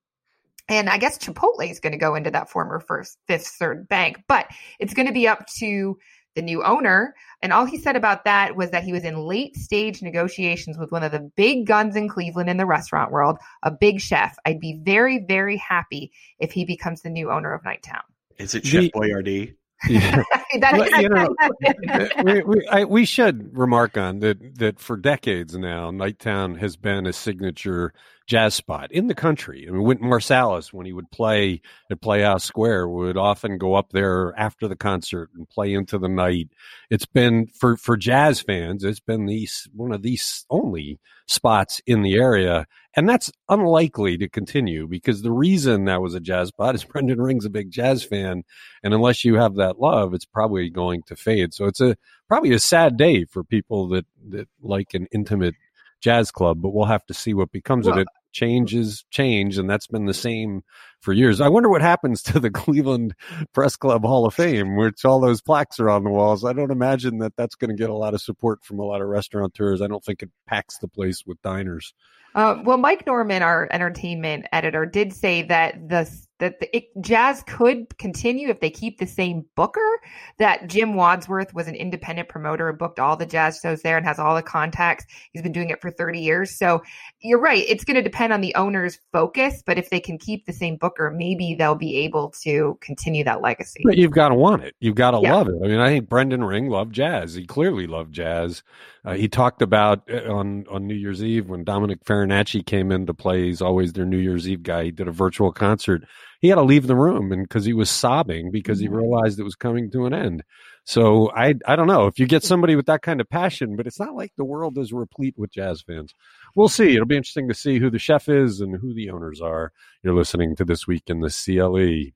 and 0.70 0.90
I 0.90 0.98
guess 0.98 1.18
Chipotle 1.18 1.70
is 1.70 1.80
going 1.80 1.92
to 1.92 1.98
go 1.98 2.16
into 2.16 2.32
that 2.32 2.50
former 2.50 2.80
first, 2.80 3.18
fifth, 3.28 3.48
third 3.48 3.88
bank, 3.88 4.24
but 4.28 4.48
it's 4.80 4.94
going 4.94 5.08
to 5.08 5.14
be 5.14 5.28
up 5.28 5.46
to 5.60 5.98
the 6.36 6.42
new 6.42 6.64
owner. 6.64 7.14
And 7.42 7.54
all 7.54 7.66
he 7.66 7.78
said 7.78 7.96
about 7.96 8.26
that 8.26 8.56
was 8.56 8.72
that 8.72 8.84
he 8.84 8.92
was 8.92 9.04
in 9.04 9.18
late 9.18 9.56
stage 9.56 10.02
negotiations 10.02 10.78
with 10.78 10.92
one 10.92 11.04
of 11.04 11.12
the 11.12 11.32
big 11.36 11.68
guns 11.68 11.96
in 11.96 12.08
Cleveland 12.08 12.50
in 12.50 12.58
the 12.58 12.66
restaurant 12.66 13.12
world, 13.12 13.38
a 13.62 13.72
big 13.72 14.00
chef. 14.00 14.36
I'd 14.46 14.60
be 14.60 14.80
very, 14.84 15.24
very 15.28 15.58
happy 15.58 16.12
if 16.40 16.52
he 16.52 16.66
becomes 16.66 17.02
the 17.02 17.10
new 17.10 17.32
owner 17.32 17.54
of 17.54 17.64
Nighttown. 17.64 18.02
Is 18.38 18.56
it 18.56 18.66
Chef 18.66 18.90
Boyardee? 18.96 19.56
Yeah. 19.88 20.24
well, 20.62 21.02
you 21.02 21.10
know, 21.10 21.36
we, 22.24 22.44
we, 22.44 22.68
I, 22.68 22.84
we, 22.86 23.06
should 23.06 23.56
remark 23.56 23.98
on 23.98 24.20
that 24.20 24.58
that 24.60 24.80
for 24.80 24.96
decades 24.96 25.58
now, 25.58 25.92
Nighttown 25.92 26.58
has 26.60 26.78
been 26.78 27.06
a 27.06 27.14
signature 27.14 27.94
jazz 28.26 28.54
spot 28.54 28.92
in 28.92 29.08
the 29.08 29.16
country. 29.16 29.66
I 29.68 29.72
mean, 29.72 29.84
Wynton 29.84 30.10
Marsalis, 30.10 30.72
when 30.72 30.86
he 30.86 30.94
would 30.94 31.12
play 31.12 31.62
at 31.92 32.02
Playhouse 32.02 32.44
Square, 32.44 32.90
would 32.90 33.18
often 33.18 33.58
go 33.58 33.76
up 33.76 33.92
there 33.92 34.34
after 34.38 34.68
the 34.68 34.76
concert 34.76 35.30
and 35.36 35.50
play 35.50 35.74
into 35.74 35.98
the 35.98 36.08
night. 36.08 36.50
It's 36.90 37.06
been 37.06 37.48
for 37.48 37.76
for 37.76 37.98
jazz 37.98 38.42
fans, 38.42 38.84
it's 38.84 39.00
been 39.00 39.26
these 39.26 39.68
one 39.74 39.92
of 39.92 40.02
these 40.02 40.46
only 40.50 41.00
spots 41.28 41.82
in 41.86 42.02
the 42.02 42.16
area, 42.16 42.66
and 42.96 43.10
that's 43.10 43.32
unlikely 43.50 44.18
to 44.18 44.30
continue 44.30 44.88
because 44.88 45.22
the 45.22 45.32
reason 45.32 45.86
that 45.86 46.02
was 46.02 46.14
a 46.14 46.20
jazz 46.20 46.50
spot 46.50 46.76
is 46.76 46.84
Brendan 46.86 47.22
Ring's 47.22 47.46
a 47.46 47.50
big 47.50 47.72
jazz 47.72 48.04
fan, 48.04 48.44
and 48.84 48.94
unless 48.94 49.26
you 49.26 49.36
have 49.36 49.56
that 49.56 49.80
love, 49.80 50.14
it's 50.14 50.26
probably 50.26 50.70
going 50.70 51.04
to 51.08 51.16
fade. 51.16 51.54
So 51.54 51.66
it's 51.66 51.82
a 51.82 51.98
probably 52.30 52.54
a 52.54 52.60
sad 52.60 52.96
day 52.96 53.26
for 53.26 53.44
people 53.44 53.90
that 53.90 54.06
that 54.30 54.48
like 54.62 54.94
an 54.94 55.08
intimate 55.12 55.56
jazz 56.04 56.32
club, 56.32 56.62
but 56.62 56.74
we'll 56.74 56.86
have 56.86 57.06
to 57.06 57.14
see 57.14 57.34
what 57.34 57.52
becomes 57.52 57.86
well, 57.86 57.96
of 57.96 58.02
it. 58.02 58.08
Changes 58.34 59.06
change, 59.10 59.58
and 59.58 59.70
that's 59.70 59.88
been 59.88 60.06
the 60.06 60.14
same 60.14 60.64
for 61.00 61.14
years. 61.14 61.40
I 61.40 61.50
wonder 61.50 61.70
what 61.70 61.82
happens 61.82 62.22
to 62.24 62.40
the 62.40 62.50
Cleveland 62.52 63.16
Press 63.54 63.76
Club 63.76 64.04
Hall 64.04 64.26
of 64.26 64.34
Fame, 64.34 64.76
which 64.76 65.06
all 65.06 65.20
those 65.20 65.42
plaques 65.42 65.80
are 65.80 65.90
on 65.90 66.04
the 66.04 66.10
walls. 66.10 66.44
I 66.44 66.54
don't 66.54 66.72
imagine 66.72 67.20
that 67.20 67.36
that's 67.38 67.56
going 67.56 67.70
to 67.70 67.82
get 67.82 67.90
a 67.90 67.96
lot 67.96 68.14
of 68.14 68.22
support 68.22 68.64
from 68.64 68.80
a 68.80 68.86
lot 68.86 69.02
of 69.02 69.08
restaurateurs. 69.08 69.82
I 69.82 69.88
don't 69.88 70.04
think 70.04 70.24
it 70.24 70.32
packs 70.48 70.80
the 70.80 70.88
place 70.88 71.24
with 71.26 71.42
diners. 71.42 71.94
Uh, 72.36 72.58
well, 72.64 72.78
Mike 72.78 73.06
Norman, 73.06 73.44
our 73.44 73.68
entertainment 73.72 74.46
editor, 74.52 74.86
did 74.86 75.14
say 75.14 75.44
that 75.44 75.90
the 75.90 76.10
that 76.40 76.60
the, 76.60 76.76
it, 76.76 76.90
jazz 77.00 77.42
could 77.48 77.98
continue 77.98 78.50
if 78.50 78.60
they 78.60 78.70
keep 78.70 78.98
the 78.98 79.06
same 79.06 79.46
booker. 79.56 80.02
That 80.40 80.68
Jim 80.68 80.94
Wadsworth 80.96 81.54
was 81.54 81.68
an 81.68 81.76
independent 81.76 82.28
promoter 82.28 82.68
and 82.68 82.78
booked 82.78 83.00
all 83.00 83.16
the 83.16 83.26
jazz 83.26 83.60
shows 83.62 83.82
there 83.82 83.96
and 83.96 84.06
has 84.06 84.20
all 84.20 84.36
the 84.36 84.42
contacts. 84.42 85.06
He's 85.32 85.42
been 85.42 85.54
doing 85.54 85.70
it 85.70 85.80
for 85.80 85.90
30 85.90 86.20
years. 86.20 86.58
So 86.58 86.84
you're 87.22 87.40
right. 87.40 87.64
It's 87.68 87.86
going 87.86 87.96
to 87.96 88.02
depend 88.02 88.34
on 88.34 88.42
the 88.42 88.54
owner's 88.56 89.00
focus, 89.14 89.64
but 89.66 89.78
if 89.78 89.90
they 89.90 90.02
can 90.02 90.18
keep 90.18 90.46
the 90.46 90.54
same 90.54 90.76
booker, 90.76 91.12
maybe 91.16 91.56
they'll 91.56 91.76
be 91.76 91.98
able 92.00 92.34
to 92.42 92.78
continue 92.82 93.24
that 93.24 93.42
legacy. 93.42 93.82
But 93.86 93.98
you've 93.98 94.12
got 94.12 94.30
to 94.30 94.36
want 94.36 94.64
it. 94.64 94.76
You've 94.82 94.96
got 94.96 95.12
to 95.12 95.20
yeah. 95.22 95.36
love 95.36 95.48
it. 95.48 95.56
I 95.64 95.68
mean, 95.68 95.80
I 95.80 95.88
think 95.88 96.10
Brendan 96.10 96.44
Ring 96.44 96.68
loved 96.68 96.94
jazz. 96.94 97.36
He 97.36 97.46
clearly 97.46 97.88
loved 97.88 98.14
jazz. 98.14 98.64
Uh, 99.06 99.14
he 99.14 99.28
talked 99.28 99.62
about 99.62 100.10
uh, 100.10 100.34
on 100.34 100.66
on 100.70 100.88
New 100.88 100.96
Year's 100.96 101.24
Eve 101.24 101.50
when 101.50 101.64
Dominic 101.64 102.04
Farinacci 102.28 102.66
came 102.66 102.92
in 102.92 103.06
to 103.06 103.14
play. 103.14 103.46
He's 103.46 103.62
always 103.62 103.94
their 103.94 104.06
New 104.06 104.18
Year's 104.18 104.48
Eve 104.48 104.64
guy. 104.64 104.86
He 104.86 104.92
did 104.92 105.08
a 105.08 105.12
virtual 105.12 105.52
concert 105.52 106.04
he 106.44 106.50
had 106.50 106.56
to 106.56 106.62
leave 106.62 106.88
the 106.88 106.96
room 106.98 107.32
and 107.32 107.44
because 107.44 107.64
he 107.64 107.72
was 107.72 107.90
sobbing 107.90 108.52
because 108.52 108.78
he 108.78 108.88
mm-hmm. 108.88 108.98
realized 108.98 109.40
it 109.40 109.44
was 109.44 109.56
coming 109.56 109.90
to 109.92 110.06
an 110.06 110.14
end. 110.14 110.44
So 110.84 111.32
I 111.32 111.56
I 111.66 111.78
don't 111.78 111.88
know 111.88 112.08
if 112.08 112.20
you 112.20 112.28
get 112.28 112.44
somebody 112.44 112.76
with 112.76 112.88
that 112.88 113.02
kind 113.02 113.22
of 113.22 113.30
passion, 113.30 113.78
but 113.78 113.88
it's 113.88 113.98
not 113.98 114.14
like 114.14 114.34
the 114.36 114.44
world 114.44 114.78
is 114.78 114.92
replete 114.92 115.36
with 115.38 115.54
jazz 115.54 115.82
fans. 115.82 116.14
We'll 116.54 116.68
see. 116.68 116.96
It'll 116.96 117.06
be 117.06 117.16
interesting 117.16 117.48
to 117.48 117.54
see 117.54 117.80
who 117.80 117.90
the 117.90 117.98
chef 117.98 118.28
is 118.28 118.60
and 118.60 118.76
who 118.76 118.94
the 118.94 119.10
owners 119.10 119.40
are. 119.40 119.72
You're 120.04 120.16
listening 120.16 120.58
to 120.58 120.66
this 120.66 120.86
week 120.86 121.04
in 121.08 121.22
the 121.22 121.30
CLE. 121.30 122.12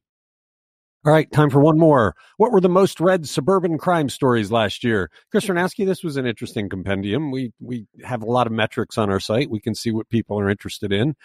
All 1.07 1.13
right, 1.13 1.31
time 1.31 1.49
for 1.49 1.61
one 1.61 1.79
more. 1.79 2.17
What 2.35 2.51
were 2.51 2.59
the 2.59 2.67
most 2.67 2.99
read 2.99 3.29
suburban 3.29 3.77
crime 3.77 4.09
stories 4.09 4.51
last 4.51 4.83
year? 4.83 5.09
Chris 5.31 5.45
Ranowski, 5.45 5.85
this 5.85 6.03
was 6.03 6.17
an 6.17 6.25
interesting 6.25 6.67
compendium. 6.67 7.31
We 7.31 7.53
we 7.61 7.85
have 8.03 8.21
a 8.21 8.25
lot 8.25 8.45
of 8.45 8.51
metrics 8.51 8.97
on 8.97 9.09
our 9.09 9.21
site. 9.21 9.49
We 9.49 9.61
can 9.61 9.73
see 9.73 9.89
what 9.89 10.09
people 10.09 10.37
are 10.37 10.49
interested 10.49 10.91
in. 10.91 11.15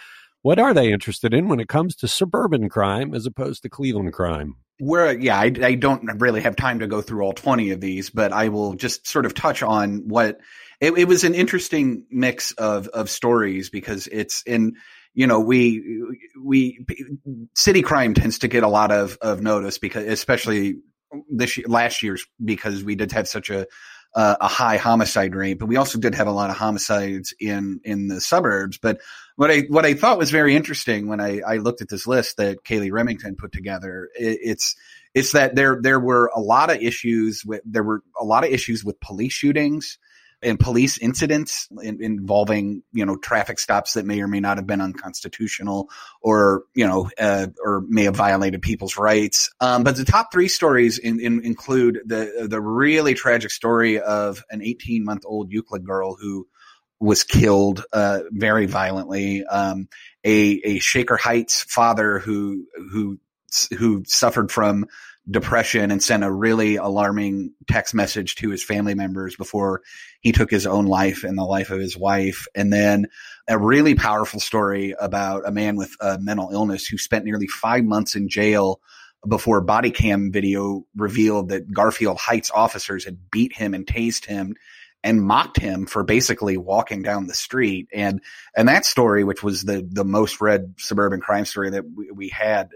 What 0.42 0.61
are 0.61 0.73
they 0.73 0.92
interested 0.92 1.35
in 1.35 1.49
when 1.49 1.59
it 1.59 1.66
comes 1.66 1.97
to 1.97 2.07
suburban 2.07 2.68
crime 2.68 3.12
as 3.12 3.27
opposed 3.27 3.62
to 3.62 3.68
Cleveland 3.68 4.12
crime? 4.12 4.55
Where, 4.79 5.18
yeah, 5.18 5.37
I, 5.37 5.53
I 5.61 5.75
don't 5.75 6.21
really 6.21 6.42
have 6.42 6.55
time 6.55 6.79
to 6.79 6.87
go 6.87 7.01
through 7.01 7.23
all 7.23 7.33
20 7.33 7.73
of 7.73 7.81
these, 7.81 8.09
but 8.09 8.33
I 8.33 8.51
will 8.51 8.75
just 8.75 9.09
sort 9.09 9.27
of 9.27 9.35
touch 9.35 9.64
on 9.64 10.09
what 10.09 10.38
it, 10.81 10.97
it 10.97 11.09
was 11.09 11.25
an 11.25 11.35
interesting 11.35 12.05
mix 12.09 12.53
of, 12.53 12.87
of 12.88 13.11
stories 13.11 13.68
because 13.68 14.07
it's 14.09 14.42
in, 14.42 14.77
you 15.14 15.27
know, 15.27 15.40
we, 15.40 15.83
we, 16.42 16.85
city 17.55 17.83
crime 17.83 18.14
tends 18.14 18.38
to 18.40 18.48
get 18.48 18.62
a 18.62 18.68
lot 18.68 18.90
of, 18.90 19.18
of 19.20 19.42
notice 19.42 19.79
because, 19.79 20.07
especially 20.07 20.77
this 21.31 21.59
last 21.66 22.03
year's 22.03 22.27
because 22.42 22.83
we 22.83 22.94
did 22.94 23.12
have 23.12 23.29
such 23.29 23.51
a, 23.51 23.66
uh, 24.14 24.37
a 24.40 24.48
high 24.48 24.77
homicide 24.77 25.35
rate, 25.35 25.55
but 25.55 25.66
we 25.66 25.77
also 25.77 25.98
did 25.98 26.14
have 26.14 26.27
a 26.27 26.33
lot 26.33 26.51
of 26.51 26.57
homicides 26.57 27.35
in 27.40 27.81
in 27.85 28.09
the 28.09 28.20
suburbs. 28.20 28.79
But 28.79 29.01
what 29.37 29.51
I 29.51 29.61
what 29.68 29.87
I 29.87 29.94
thought 29.94 30.18
was 30.18 30.31
very 30.31 30.55
interesting 30.55 31.09
when 31.09 31.20
I, 31.20 31.40
I 31.40 31.57
looked 31.57 31.81
at 31.81 31.88
this 31.88 32.07
list 32.07 32.37
that 32.37 32.64
Kaylee 32.64 32.92
Remington 32.92 33.37
put 33.37 33.53
together, 33.53 34.11
it, 34.14 34.38
it's 34.42 34.77
it's 35.14 35.33
that 35.33 35.55
there 35.55 35.79
there 35.81 36.01
were 36.01 36.31
a 36.35 36.40
lot 36.40 36.70
of 36.70 36.83
issues 36.83 37.44
with 37.44 37.62
there 37.64 37.83
were 37.83 38.03
a 38.20 38.25
lot 38.25 38.44
of 38.44 38.51
issues 38.51 38.85
with 38.85 39.01
police 39.01 39.33
shootings 39.33 39.98
and 40.43 40.59
police 40.59 40.99
incidents 40.99 41.69
in, 41.83 42.03
involving 42.03 42.83
you 42.93 43.07
know 43.07 43.17
traffic 43.17 43.59
stops 43.59 43.95
that 43.95 44.05
may 44.05 44.21
or 44.21 44.29
may 44.29 44.41
not 44.41 44.59
have 44.59 44.67
been 44.67 44.81
unconstitutional 44.81 45.89
or 46.21 46.65
you 46.75 46.87
know 46.87 47.11
uh, 47.19 47.47
or 47.65 47.83
may 47.89 48.05
have 48.05 48.17
violated 48.17 48.63
people's 48.63 48.97
rights. 48.97 49.51
Um, 49.61 49.85
but 49.85 49.97
the 49.97 50.05
top 50.05 50.33
three 50.33 50.49
stories 50.49 50.99
in, 50.99 51.21
in, 51.21 51.45
include 51.45 52.01
the 52.05 52.47
the 52.49 52.61
really 52.61 53.15
tragic 53.15 53.51
story 53.51 54.01
of 54.01 54.43
an 54.51 54.63
18 54.63 55.05
month 55.05 55.23
old 55.27 55.53
Euclid 55.53 55.85
girl 55.85 56.15
who 56.15 56.47
was 57.01 57.25
killed 57.25 57.85
uh, 57.93 58.21
very 58.31 58.67
violently. 58.67 59.45
Um, 59.45 59.89
a 60.25 60.61
a 60.65 60.79
Shaker 60.79 61.17
Heights 61.17 61.63
father 61.63 62.19
who 62.19 62.67
who 62.91 63.19
who 63.77 64.05
suffered 64.07 64.51
from 64.51 64.87
depression 65.31 65.91
and 65.91 66.03
sent 66.03 66.25
a 66.25 66.33
really 66.33 66.77
alarming 66.77 67.53
text 67.69 67.95
message 67.95 68.35
to 68.37 68.51
his 68.51 68.63
family 68.63 68.95
members 68.95 69.37
before 69.37 69.83
he 70.21 70.33
took 70.33 70.51
his 70.51 70.67
own 70.67 70.87
life 70.87 71.23
and 71.23 71.39
the 71.39 71.45
life 71.45 71.71
of 71.71 71.79
his 71.79 71.97
wife. 71.97 72.47
And 72.55 72.73
then 72.73 73.07
a 73.49 73.59
really 73.59 73.95
powerful 73.95 74.41
story 74.41 74.95
about 74.99 75.47
a 75.47 75.53
man 75.53 75.77
with 75.77 75.95
a 76.01 76.19
mental 76.19 76.51
illness 76.53 76.87
who 76.87 76.99
spent 76.99 77.25
nearly 77.25 77.47
five 77.47 77.85
months 77.85 78.17
in 78.17 78.29
jail 78.29 78.81
before 79.29 79.61
body 79.61 79.93
cam 79.93 80.33
video 80.33 80.85
revealed 80.97 81.51
that 81.51 81.73
Garfield 81.73 82.19
Heights 82.19 82.51
officers 82.51 83.05
had 83.05 83.31
beat 83.31 83.53
him 83.53 83.75
and 83.75 83.87
tased 83.87 84.27
him 84.27 84.57
and 85.05 85.23
mocked 85.23 85.59
him 85.59 85.87
for 85.87 86.05
basically 86.05 86.57
walking 86.57 87.03
down 87.03 87.27
the 87.27 87.35
street. 87.35 87.88
And, 87.93 88.21
and 88.57 88.69
that 88.69 88.85
story, 88.85 89.25
which 89.25 89.43
was 89.43 89.62
the, 89.62 89.87
the 89.91 90.05
most 90.05 90.41
read 90.41 90.75
suburban 90.79 91.21
crime 91.21 91.45
story 91.45 91.71
that 91.71 91.85
we, 91.97 92.11
we 92.11 92.29
had, 92.29 92.71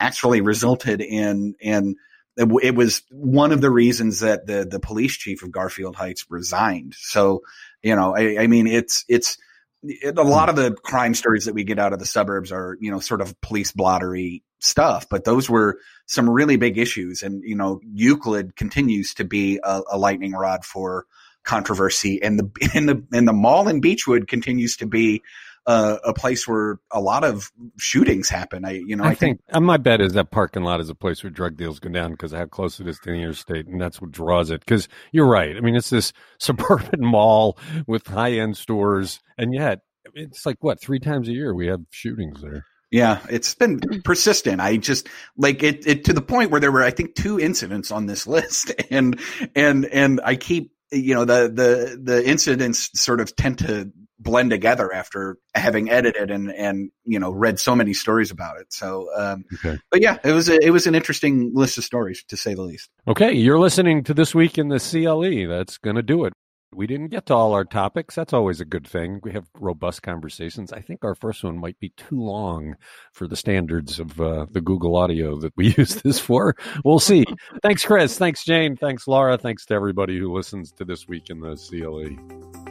actually 0.00 0.40
resulted 0.40 1.00
in, 1.00 1.54
in, 1.60 1.94
it 2.36 2.74
was 2.74 3.02
one 3.12 3.52
of 3.52 3.60
the 3.60 3.70
reasons 3.70 4.20
that 4.20 4.46
the, 4.46 4.66
the 4.68 4.80
police 4.80 5.16
chief 5.16 5.44
of 5.44 5.52
Garfield 5.52 5.94
Heights 5.94 6.26
resigned. 6.28 6.94
So, 6.96 7.42
you 7.80 7.94
know, 7.94 8.16
I, 8.16 8.42
I 8.42 8.46
mean, 8.48 8.66
it's, 8.66 9.04
it's, 9.08 9.38
it, 9.84 10.18
a 10.18 10.22
lot 10.22 10.48
of 10.48 10.56
the 10.56 10.72
crime 10.72 11.14
stories 11.14 11.44
that 11.44 11.54
we 11.54 11.62
get 11.62 11.78
out 11.78 11.92
of 11.92 12.00
the 12.00 12.06
suburbs 12.06 12.50
are, 12.50 12.76
you 12.80 12.90
know, 12.90 12.98
sort 12.98 13.20
of 13.20 13.40
police 13.40 13.70
blottery 13.70 14.42
stuff, 14.58 15.06
but 15.08 15.22
those 15.22 15.48
were 15.48 15.78
some 16.06 16.28
really 16.28 16.56
big 16.56 16.78
issues. 16.78 17.22
And, 17.22 17.44
you 17.44 17.54
know, 17.54 17.78
Euclid 17.84 18.56
continues 18.56 19.14
to 19.14 19.24
be 19.24 19.60
a, 19.62 19.82
a 19.92 19.98
lightning 19.98 20.32
rod 20.32 20.64
for, 20.64 21.06
controversy, 21.44 22.22
and 22.22 22.38
the 22.38 22.50
and 22.74 22.88
the 22.88 23.04
and 23.12 23.28
the 23.28 23.32
mall 23.32 23.68
in 23.68 23.80
Beachwood 23.80 24.28
continues 24.28 24.76
to 24.78 24.86
be 24.86 25.22
uh, 25.66 25.96
a 26.04 26.12
place 26.12 26.46
where 26.46 26.78
a 26.92 27.00
lot 27.00 27.24
of 27.24 27.50
shootings 27.78 28.28
happen. 28.28 28.64
I, 28.64 28.72
you 28.72 28.96
know, 28.96 29.04
I, 29.04 29.10
I 29.10 29.14
think, 29.14 29.40
think, 29.50 29.64
my 29.64 29.76
bet 29.76 30.00
is 30.00 30.12
that 30.12 30.30
parking 30.30 30.62
lot 30.62 30.80
is 30.80 30.90
a 30.90 30.94
place 30.94 31.22
where 31.22 31.30
drug 31.30 31.56
deals 31.56 31.78
go 31.78 31.88
down 31.88 32.12
because 32.12 32.32
how 32.32 32.44
close 32.46 32.80
it 32.80 32.86
is 32.86 32.98
to 33.00 33.10
the 33.10 33.16
interstate, 33.16 33.66
and 33.66 33.80
that's 33.80 34.00
what 34.00 34.10
draws 34.10 34.50
it. 34.50 34.60
Because 34.60 34.88
you're 35.12 35.26
right. 35.26 35.56
I 35.56 35.60
mean, 35.60 35.76
it's 35.76 35.90
this 35.90 36.12
suburban 36.38 37.00
mall 37.00 37.58
with 37.86 38.06
high 38.06 38.32
end 38.32 38.56
stores, 38.56 39.20
and 39.38 39.54
yet 39.54 39.80
it's 40.14 40.44
like 40.44 40.58
what 40.60 40.80
three 40.80 41.00
times 41.00 41.28
a 41.28 41.32
year 41.32 41.54
we 41.54 41.66
have 41.68 41.80
shootings 41.90 42.42
there. 42.42 42.66
Yeah, 42.90 43.18
it's 43.28 43.54
been 43.54 43.80
persistent. 44.04 44.60
I 44.60 44.76
just 44.76 45.08
like 45.36 45.64
it, 45.64 45.84
it 45.84 46.04
to 46.04 46.12
the 46.12 46.22
point 46.22 46.50
where 46.50 46.60
there 46.60 46.70
were, 46.70 46.84
I 46.84 46.90
think, 46.90 47.16
two 47.16 47.40
incidents 47.40 47.90
on 47.90 48.06
this 48.06 48.26
list, 48.28 48.72
and 48.90 49.18
and 49.56 49.86
and 49.86 50.20
I 50.22 50.36
keep 50.36 50.73
you 50.92 51.14
know 51.14 51.24
the 51.24 51.48
the 51.48 52.00
the 52.02 52.28
incidents 52.28 52.90
sort 52.94 53.20
of 53.20 53.34
tend 53.36 53.58
to 53.58 53.90
blend 54.18 54.50
together 54.50 54.92
after 54.92 55.38
having 55.54 55.90
edited 55.90 56.30
and 56.30 56.50
and 56.52 56.90
you 57.04 57.18
know 57.18 57.30
read 57.30 57.58
so 57.58 57.74
many 57.74 57.92
stories 57.92 58.30
about 58.30 58.60
it. 58.60 58.72
So, 58.72 59.08
um, 59.16 59.44
okay. 59.54 59.78
but 59.90 60.00
yeah, 60.00 60.18
it 60.24 60.32
was 60.32 60.48
a, 60.48 60.64
it 60.64 60.70
was 60.70 60.86
an 60.86 60.94
interesting 60.94 61.52
list 61.54 61.78
of 61.78 61.84
stories 61.84 62.24
to 62.28 62.36
say 62.36 62.54
the 62.54 62.62
least. 62.62 62.90
Okay, 63.06 63.32
you're 63.32 63.58
listening 63.58 64.04
to 64.04 64.14
this 64.14 64.34
week 64.34 64.58
in 64.58 64.68
the 64.68 64.78
CLE. 64.78 65.48
That's 65.48 65.78
going 65.78 65.96
to 65.96 66.02
do 66.02 66.24
it. 66.24 66.32
We 66.74 66.86
didn't 66.86 67.08
get 67.08 67.26
to 67.26 67.34
all 67.34 67.52
our 67.52 67.64
topics. 67.64 68.14
That's 68.14 68.32
always 68.32 68.60
a 68.60 68.64
good 68.64 68.86
thing. 68.86 69.20
We 69.22 69.32
have 69.32 69.46
robust 69.58 70.02
conversations. 70.02 70.72
I 70.72 70.80
think 70.80 71.04
our 71.04 71.14
first 71.14 71.44
one 71.44 71.58
might 71.58 71.78
be 71.78 71.90
too 71.90 72.20
long 72.20 72.76
for 73.12 73.28
the 73.28 73.36
standards 73.36 74.00
of 74.00 74.20
uh, 74.20 74.46
the 74.50 74.60
Google 74.60 74.96
Audio 74.96 75.38
that 75.40 75.56
we 75.56 75.74
use 75.78 75.96
this 75.96 76.18
for. 76.18 76.56
We'll 76.84 76.98
see. 76.98 77.24
Thanks, 77.62 77.84
Chris. 77.84 78.18
Thanks, 78.18 78.44
Jane. 78.44 78.76
Thanks, 78.76 79.06
Laura. 79.06 79.38
Thanks 79.38 79.66
to 79.66 79.74
everybody 79.74 80.18
who 80.18 80.34
listens 80.34 80.72
to 80.72 80.84
this 80.84 81.06
week 81.06 81.30
in 81.30 81.40
the 81.40 81.56
CLE. 81.56 82.63